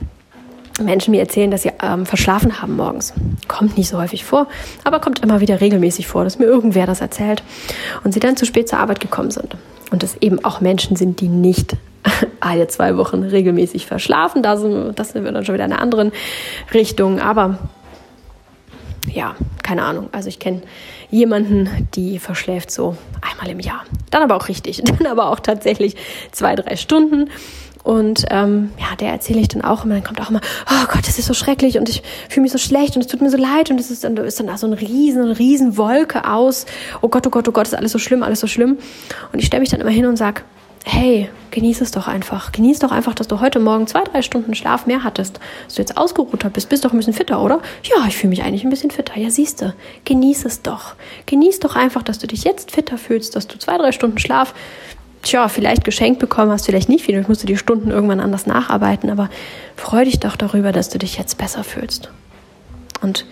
Menschen 0.82 1.12
mir 1.12 1.20
erzählen, 1.20 1.52
dass 1.52 1.64
sie 1.64 1.72
ähm, 1.82 2.06
verschlafen 2.06 2.62
haben 2.62 2.76
morgens. 2.76 3.14
Kommt 3.48 3.78
nicht 3.78 3.90
so 3.90 4.00
häufig 4.00 4.24
vor, 4.24 4.48
aber 4.84 5.00
kommt 5.00 5.20
immer 5.20 5.40
wieder 5.40 5.62
regelmäßig 5.62 6.08
vor, 6.08 6.24
dass 6.24 6.40
mir 6.40 6.46
irgendwer 6.46 6.88
das 6.88 7.02
erzählt 7.02 7.44
und 8.04 8.14
sie 8.14 8.20
dann 8.20 8.38
zu 8.38 8.46
spät 8.46 8.68
zur 8.68 8.80
Arbeit 8.80 9.00
gekommen 9.00 9.32
sind. 9.32 9.56
Und 9.92 10.04
es 10.04 10.18
eben 10.22 10.44
auch 10.44 10.62
Menschen 10.62 10.96
sind, 10.96 11.22
die 11.22 11.28
nicht 11.28 11.78
alle 12.40 12.68
zwei 12.68 12.98
Wochen 12.98 13.24
regelmäßig 13.24 13.86
verschlafen. 13.86 14.42
Da 14.42 14.56
das 14.56 15.10
sind 15.12 15.24
wir 15.24 15.32
dann 15.32 15.46
schon 15.46 15.54
wieder 15.54 15.66
in 15.66 15.72
einer 15.72 15.82
anderen 15.82 16.12
Richtung. 16.74 17.20
Aber 17.20 17.60
ja, 19.12 19.36
keine 19.62 19.84
Ahnung. 19.84 20.10
Also 20.12 20.30
ich 20.30 20.40
kenne 20.40 20.62
jemanden, 21.12 21.88
die 21.94 22.18
verschläft 22.18 22.72
so 22.72 22.98
einmal 23.22 23.50
im 23.50 23.60
Jahr. 23.60 23.84
Dann 24.10 24.24
aber 24.24 24.36
auch 24.36 24.48
richtig. 24.48 24.82
Dann 24.84 25.06
aber 25.06 25.30
auch 25.30 25.40
tatsächlich 25.40 25.96
zwei, 26.32 26.56
drei 26.56 26.76
Stunden. 26.76 27.30
Und 27.84 28.26
ähm, 28.30 28.72
ja, 28.80 28.96
der 28.96 29.10
erzähle 29.10 29.42
ich 29.42 29.50
dann 29.50 29.62
auch 29.62 29.84
immer. 29.84 29.96
Dann 29.96 30.04
kommt 30.04 30.22
auch 30.22 30.30
immer, 30.30 30.42
oh 30.70 30.86
Gott, 30.92 31.08
das 31.08 31.20
ist 31.20 31.26
so 31.26 31.34
schrecklich 31.34 31.78
und 31.78 31.90
ich 31.90 32.02
fühle 32.30 32.44
mich 32.44 32.52
so 32.52 32.58
schlecht 32.58 32.96
und 32.96 33.02
es 33.02 33.08
tut 33.08 33.22
mir 33.22 33.30
so 33.30 33.38
leid 33.38 33.70
und 33.70 33.80
es 33.80 33.92
ist 33.92 34.04
dann, 34.04 34.16
ist 34.18 34.40
dann 34.40 34.48
da 34.48 34.58
so 34.58 34.68
eine 34.68 34.80
riesen, 34.80 35.32
riesen 35.32 35.78
Wolke 35.78 36.30
aus. 36.30 36.66
Oh 37.02 37.10
Gott, 37.10 37.28
oh 37.28 37.30
Gott, 37.30 37.48
oh 37.48 37.52
Gott, 37.52 37.68
ist 37.68 37.76
alles 37.76 37.92
so 37.92 38.00
schlimm, 38.00 38.24
alles 38.24 38.40
so 38.40 38.48
schlimm. 38.48 38.78
Und 39.32 39.40
ich 39.40 39.46
stelle 39.46 39.62
mich 39.62 39.70
dann 39.70 39.82
immer 39.82 39.90
hin 39.90 40.06
und 40.06 40.16
sage, 40.16 40.44
hey, 40.86 41.30
genieß 41.52 41.82
es 41.82 41.92
doch 41.92 42.08
einfach. 42.08 42.52
Genieß 42.52 42.80
doch 42.80 42.92
einfach, 42.92 43.16
dass 43.16 43.28
du 43.28 43.40
heute 43.40 43.60
Morgen 43.60 43.88
zwei, 43.88 44.04
drei 44.04 44.22
Stunden 44.22 44.54
Schlaf 44.54 44.86
mehr 44.86 45.04
hattest. 45.04 45.40
Dass 45.66 45.76
du 45.76 45.82
jetzt 45.82 45.98
ausgeruht 45.98 46.44
bist, 46.54 46.70
bist 46.70 46.86
doch 46.86 46.92
ein 46.92 46.98
bisschen 46.98 47.14
fitter, 47.14 47.42
oder? 47.42 47.62
Ja, 47.84 48.06
ich 48.08 48.18
fühle 48.18 48.30
mich 48.30 48.44
eigentlich 48.44 48.64
ein 48.64 48.70
bisschen 48.70 48.92
fitter. 48.92 49.18
Ja, 49.18 49.30
siehst 49.30 49.62
du, 49.62 49.74
genieß 50.06 50.46
es 50.46 50.62
doch. 50.62 50.96
Genieß 51.26 51.60
doch 51.60 51.76
einfach, 51.76 52.04
dass 52.04 52.20
du 52.20 52.28
dich 52.28 52.44
jetzt 52.44 52.72
fitter 52.72 52.98
fühlst, 52.98 53.36
dass 53.36 53.48
du 53.48 53.58
zwei, 53.58 53.78
drei 53.78 53.92
Stunden 53.92 54.20
Schlaf, 54.20 54.54
tja, 55.24 55.48
vielleicht 55.48 55.84
geschenkt 55.84 56.20
bekommen 56.20 56.52
hast, 56.52 56.66
vielleicht 56.66 56.90
nicht 56.90 57.06
viel. 57.06 57.20
Ich 57.20 57.28
musste 57.28 57.48
die 57.48 57.58
Stunden 57.58 57.90
irgendwann 57.90 58.20
anders 58.20 58.46
nacharbeiten, 58.46 59.10
aber 59.10 59.30
freu 59.76 60.06
dich 60.06 60.20
doch 60.20 60.36
darüber, 60.36 60.72
dass 60.72 60.90
du 60.90 61.00
dich 61.00 61.18
jetzt 61.18 61.38
besser 61.38 61.64
fühlst. 61.64 62.12
Und 63.02 63.26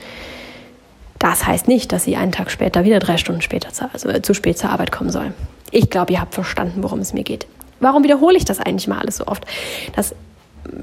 das 1.19 1.45
heißt 1.45 1.67
nicht, 1.67 1.91
dass 1.91 2.05
sie 2.05 2.15
einen 2.15 2.31
Tag 2.31 2.50
später 2.50 2.83
wieder 2.83 3.00
drei 3.00 3.17
Stunden 3.17 3.41
später 3.41 3.71
zu, 3.71 3.89
also 3.93 4.12
zu 4.19 4.33
spät 4.33 4.57
zur 4.57 4.71
Arbeit 4.71 4.91
kommen 4.91 5.12
soll. 5.12 5.33
Ich 5.69 5.89
glaube, 5.89 6.13
ihr 6.13 6.21
habt 6.21 6.33
verstanden, 6.33 6.81
worum 6.81 7.00
es 7.00 7.13
mir 7.13 7.24
geht. 7.24 7.45
Warum 7.79 8.03
wiederhole 8.03 8.38
ich 8.38 8.45
das 8.45 8.60
eigentlich 8.60 8.88
mal 8.88 9.00
alles 9.00 9.17
so 9.17 9.27
oft? 9.27 9.45
Das 9.95 10.15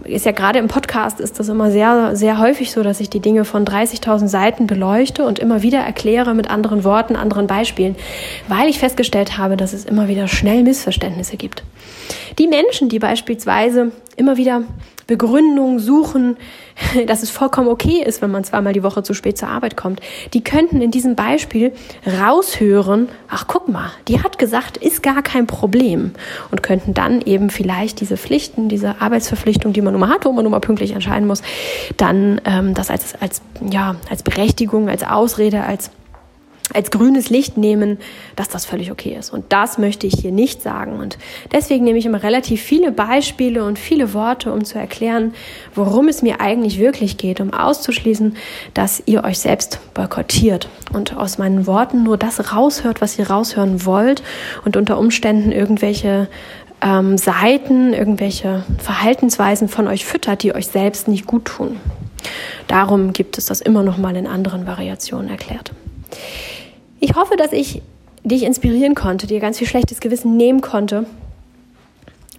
ist 0.04 0.26
ja 0.26 0.32
gerade 0.32 0.58
im 0.58 0.68
Podcast 0.68 1.20
ist 1.20 1.38
das 1.38 1.48
immer 1.48 1.70
sehr, 1.70 2.16
sehr 2.16 2.38
häufig 2.38 2.72
so, 2.72 2.82
dass 2.82 3.00
ich 3.00 3.10
die 3.10 3.20
Dinge 3.20 3.44
von 3.44 3.64
30.000 3.64 4.28
Seiten 4.28 4.66
beleuchte 4.66 5.24
und 5.24 5.38
immer 5.38 5.62
wieder 5.62 5.78
erkläre 5.78 6.34
mit 6.34 6.50
anderen 6.50 6.84
Worten, 6.84 7.16
anderen 7.16 7.46
Beispielen, 7.46 7.96
weil 8.48 8.68
ich 8.68 8.78
festgestellt 8.78 9.38
habe, 9.38 9.56
dass 9.56 9.72
es 9.72 9.84
immer 9.84 10.08
wieder 10.08 10.26
schnell 10.26 10.62
Missverständnisse 10.62 11.36
gibt. 11.36 11.62
Die 12.38 12.48
Menschen, 12.48 12.88
die 12.88 12.98
beispielsweise 12.98 13.92
immer 14.16 14.36
wieder 14.36 14.62
Begründung 15.06 15.78
suchen, 15.78 16.36
dass 17.06 17.22
es 17.22 17.30
vollkommen 17.30 17.68
okay 17.68 18.02
ist, 18.04 18.22
wenn 18.22 18.30
man 18.30 18.44
zweimal 18.44 18.72
die 18.72 18.82
Woche 18.82 19.02
zu 19.02 19.14
spät 19.14 19.38
zur 19.38 19.48
Arbeit 19.48 19.76
kommt. 19.76 20.00
Die 20.34 20.42
könnten 20.42 20.80
in 20.80 20.90
diesem 20.90 21.16
Beispiel 21.16 21.72
raushören, 22.06 23.08
ach 23.28 23.46
guck 23.46 23.68
mal, 23.68 23.90
die 24.08 24.22
hat 24.22 24.38
gesagt, 24.38 24.76
ist 24.76 25.02
gar 25.02 25.22
kein 25.22 25.46
Problem 25.46 26.12
und 26.50 26.62
könnten 26.62 26.94
dann 26.94 27.20
eben 27.20 27.50
vielleicht 27.50 28.00
diese 28.00 28.16
Pflichten, 28.16 28.68
diese 28.68 29.00
Arbeitsverpflichtung, 29.00 29.72
die 29.72 29.82
man 29.82 29.92
nun 29.92 30.00
mal 30.00 30.10
hat, 30.10 30.24
wo 30.24 30.32
man 30.32 30.44
nun 30.44 30.52
mal 30.52 30.60
pünktlich 30.60 30.92
entscheiden 30.92 31.26
muss, 31.26 31.42
dann 31.96 32.40
ähm, 32.44 32.74
das 32.74 32.90
als, 32.90 33.14
als, 33.20 33.42
ja, 33.60 33.96
als 34.10 34.22
Berechtigung, 34.22 34.88
als 34.88 35.02
Ausrede, 35.02 35.62
als 35.62 35.90
als 36.74 36.90
grünes 36.90 37.30
Licht 37.30 37.56
nehmen, 37.56 37.98
dass 38.36 38.48
das 38.48 38.66
völlig 38.66 38.90
okay 38.90 39.16
ist. 39.18 39.32
Und 39.32 39.46
das 39.52 39.78
möchte 39.78 40.06
ich 40.06 40.14
hier 40.20 40.32
nicht 40.32 40.62
sagen. 40.62 40.98
Und 40.98 41.18
deswegen 41.52 41.84
nehme 41.84 41.98
ich 41.98 42.06
immer 42.06 42.22
relativ 42.22 42.62
viele 42.62 42.92
Beispiele 42.92 43.64
und 43.64 43.78
viele 43.78 44.12
Worte, 44.14 44.52
um 44.52 44.64
zu 44.64 44.78
erklären, 44.78 45.34
worum 45.74 46.08
es 46.08 46.22
mir 46.22 46.40
eigentlich 46.40 46.78
wirklich 46.78 47.16
geht, 47.16 47.40
um 47.40 47.52
auszuschließen, 47.52 48.36
dass 48.74 49.02
ihr 49.06 49.24
euch 49.24 49.38
selbst 49.38 49.80
boykottiert 49.94 50.68
und 50.92 51.16
aus 51.16 51.38
meinen 51.38 51.66
Worten 51.66 52.02
nur 52.02 52.18
das 52.18 52.52
raushört, 52.52 53.00
was 53.00 53.18
ihr 53.18 53.30
raushören 53.30 53.84
wollt 53.86 54.22
und 54.64 54.76
unter 54.76 54.98
Umständen 54.98 55.52
irgendwelche 55.52 56.28
ähm, 56.80 57.18
Seiten, 57.18 57.92
irgendwelche 57.92 58.62
Verhaltensweisen 58.78 59.68
von 59.68 59.88
euch 59.88 60.04
füttert, 60.04 60.42
die 60.42 60.54
euch 60.54 60.68
selbst 60.68 61.08
nicht 61.08 61.26
gut 61.26 61.46
tun. 61.46 61.80
Darum 62.66 63.12
gibt 63.12 63.38
es 63.38 63.46
das 63.46 63.60
immer 63.60 63.82
noch 63.82 63.96
mal 63.96 64.16
in 64.16 64.26
anderen 64.26 64.66
Variationen 64.66 65.30
erklärt. 65.30 65.72
Ich 67.00 67.14
hoffe, 67.14 67.36
dass 67.36 67.52
ich 67.52 67.82
dich 68.24 68.42
inspirieren 68.42 68.94
konnte, 68.94 69.26
dir 69.26 69.40
ganz 69.40 69.58
viel 69.58 69.66
schlechtes 69.66 70.00
Gewissen 70.00 70.36
nehmen 70.36 70.60
konnte, 70.60 71.06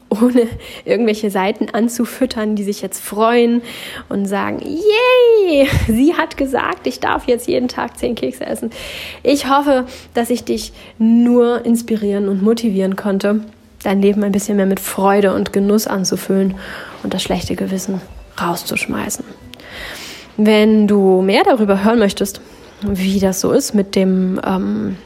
ohne 0.09 0.47
irgendwelche 0.85 1.29
Seiten 1.29 1.69
anzufüttern, 1.69 2.55
die 2.55 2.63
sich 2.63 2.81
jetzt 2.81 2.99
freuen 2.99 3.61
und 4.09 4.25
sagen, 4.25 4.59
yay, 4.59 5.67
sie 5.87 6.15
hat 6.15 6.35
gesagt, 6.35 6.87
ich 6.87 6.99
darf 6.99 7.27
jetzt 7.27 7.47
jeden 7.47 7.67
Tag 7.67 7.97
zehn 7.97 8.15
Kekse 8.15 8.45
essen. 8.45 8.71
Ich 9.23 9.49
hoffe, 9.49 9.85
dass 10.13 10.29
ich 10.29 10.43
dich 10.43 10.73
nur 10.97 11.65
inspirieren 11.65 12.27
und 12.27 12.41
motivieren 12.41 12.95
konnte, 12.95 13.41
dein 13.83 14.01
Leben 14.01 14.23
ein 14.23 14.31
bisschen 14.31 14.57
mehr 14.57 14.65
mit 14.65 14.79
Freude 14.79 15.33
und 15.33 15.53
Genuss 15.53 15.87
anzufüllen 15.87 16.55
und 17.03 17.13
das 17.13 17.23
schlechte 17.23 17.55
Gewissen 17.55 18.01
rauszuschmeißen. 18.41 19.23
Wenn 20.37 20.87
du 20.87 21.21
mehr 21.21 21.43
darüber 21.43 21.83
hören 21.83 21.99
möchtest, 21.99 22.41
wie 22.81 23.19
das 23.19 23.41
so 23.41 23.51
ist 23.51 23.73
mit 23.73 23.95
dem, 23.95 24.39
ähm, 24.45 24.97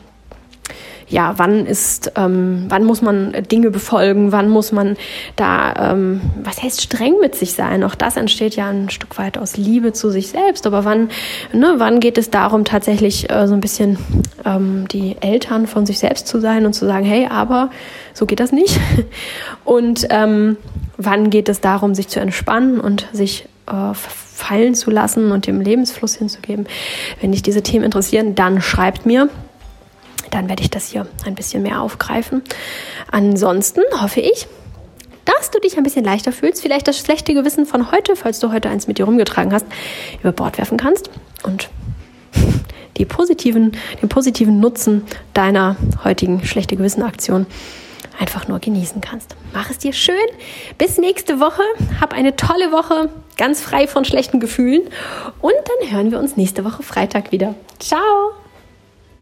ja, 1.13 1.35
wann 1.37 1.67
ist, 1.67 2.13
ähm, 2.15 2.65
wann 2.69 2.85
muss 2.85 3.03
man 3.03 3.33
Dinge 3.51 3.69
befolgen, 3.69 4.31
wann 4.31 4.49
muss 4.49 4.71
man 4.71 4.97
da, 5.35 5.91
ähm, 5.91 6.21
was 6.41 6.63
heißt 6.63 6.81
streng 6.81 7.19
mit 7.21 7.35
sich 7.35 7.53
sein? 7.53 7.83
Auch 7.83 7.93
das 7.93 8.17
entsteht 8.17 8.55
ja 8.55 8.69
ein 8.69 8.89
Stück 8.89 9.17
weit 9.19 9.37
aus 9.37 9.55
Liebe 9.55 9.93
zu 9.93 10.09
sich 10.09 10.29
selbst. 10.29 10.65
Aber 10.65 10.85
wann, 10.85 11.09
ne, 11.53 11.75
wann 11.77 11.99
geht 11.99 12.17
es 12.17 12.31
darum, 12.31 12.65
tatsächlich 12.65 13.29
äh, 13.29 13.47
so 13.47 13.53
ein 13.53 13.61
bisschen 13.61 13.99
ähm, 14.43 14.87
die 14.87 15.15
Eltern 15.21 15.67
von 15.67 15.85
sich 15.85 15.99
selbst 15.99 16.27
zu 16.27 16.39
sein 16.39 16.65
und 16.65 16.73
zu 16.73 16.85
sagen, 16.85 17.05
hey, 17.05 17.27
aber 17.29 17.69
so 18.13 18.25
geht 18.25 18.39
das 18.39 18.51
nicht. 18.51 18.79
Und 19.65 20.07
ähm, 20.09 20.57
wann 20.97 21.29
geht 21.29 21.47
es 21.47 21.61
darum, 21.61 21.95
sich 21.95 22.07
zu 22.07 22.19
entspannen 22.19 22.79
und 22.79 23.07
sich 23.13 23.47
äh, 23.67 23.93
fallen 24.43 24.75
zu 24.75 24.91
lassen 24.91 25.31
und 25.31 25.47
dem 25.47 25.61
Lebensfluss 25.61 26.15
hinzugeben. 26.15 26.67
Wenn 27.21 27.31
dich 27.31 27.41
diese 27.41 27.63
Themen 27.63 27.85
interessieren, 27.85 28.35
dann 28.35 28.61
schreibt 28.61 29.05
mir. 29.05 29.29
Dann 30.31 30.49
werde 30.49 30.63
ich 30.63 30.69
das 30.69 30.87
hier 30.87 31.07
ein 31.25 31.35
bisschen 31.35 31.63
mehr 31.63 31.81
aufgreifen. 31.81 32.41
Ansonsten 33.11 33.81
hoffe 34.01 34.19
ich, 34.19 34.47
dass 35.25 35.51
du 35.51 35.59
dich 35.59 35.77
ein 35.77 35.83
bisschen 35.83 36.03
leichter 36.03 36.31
fühlst, 36.31 36.61
vielleicht 36.61 36.87
das 36.87 36.97
schlechte 36.97 37.33
Gewissen 37.33 37.65
von 37.65 37.91
heute, 37.91 38.15
falls 38.15 38.39
du 38.39 38.51
heute 38.51 38.69
eins 38.69 38.87
mit 38.87 38.97
dir 38.97 39.05
rumgetragen 39.05 39.53
hast, 39.53 39.65
über 40.21 40.31
Bord 40.31 40.57
werfen 40.57 40.77
kannst 40.77 41.09
und 41.43 41.69
die 42.97 43.05
positiven, 43.05 43.71
den 44.01 44.09
positiven 44.09 44.59
Nutzen 44.59 45.03
deiner 45.33 45.77
heutigen 46.03 46.45
schlechte 46.45 46.75
Gewissen 46.75 47.03
Aktion 47.03 47.45
einfach 48.19 48.47
nur 48.47 48.59
genießen 48.59 49.01
kannst. 49.01 49.35
Mach 49.53 49.69
es 49.69 49.77
dir 49.77 49.93
schön. 49.93 50.15
Bis 50.77 50.97
nächste 50.97 51.39
Woche. 51.39 51.63
Hab 51.99 52.13
eine 52.13 52.35
tolle 52.35 52.71
Woche, 52.71 53.09
ganz 53.37 53.61
frei 53.61 53.87
von 53.87 54.05
schlechten 54.05 54.39
Gefühlen. 54.39 54.83
Und 55.41 55.53
dann 55.81 55.91
hören 55.91 56.11
wir 56.11 56.19
uns 56.19 56.37
nächste 56.37 56.65
Woche 56.65 56.83
Freitag 56.83 57.31
wieder. 57.31 57.55
Ciao! 57.79 58.42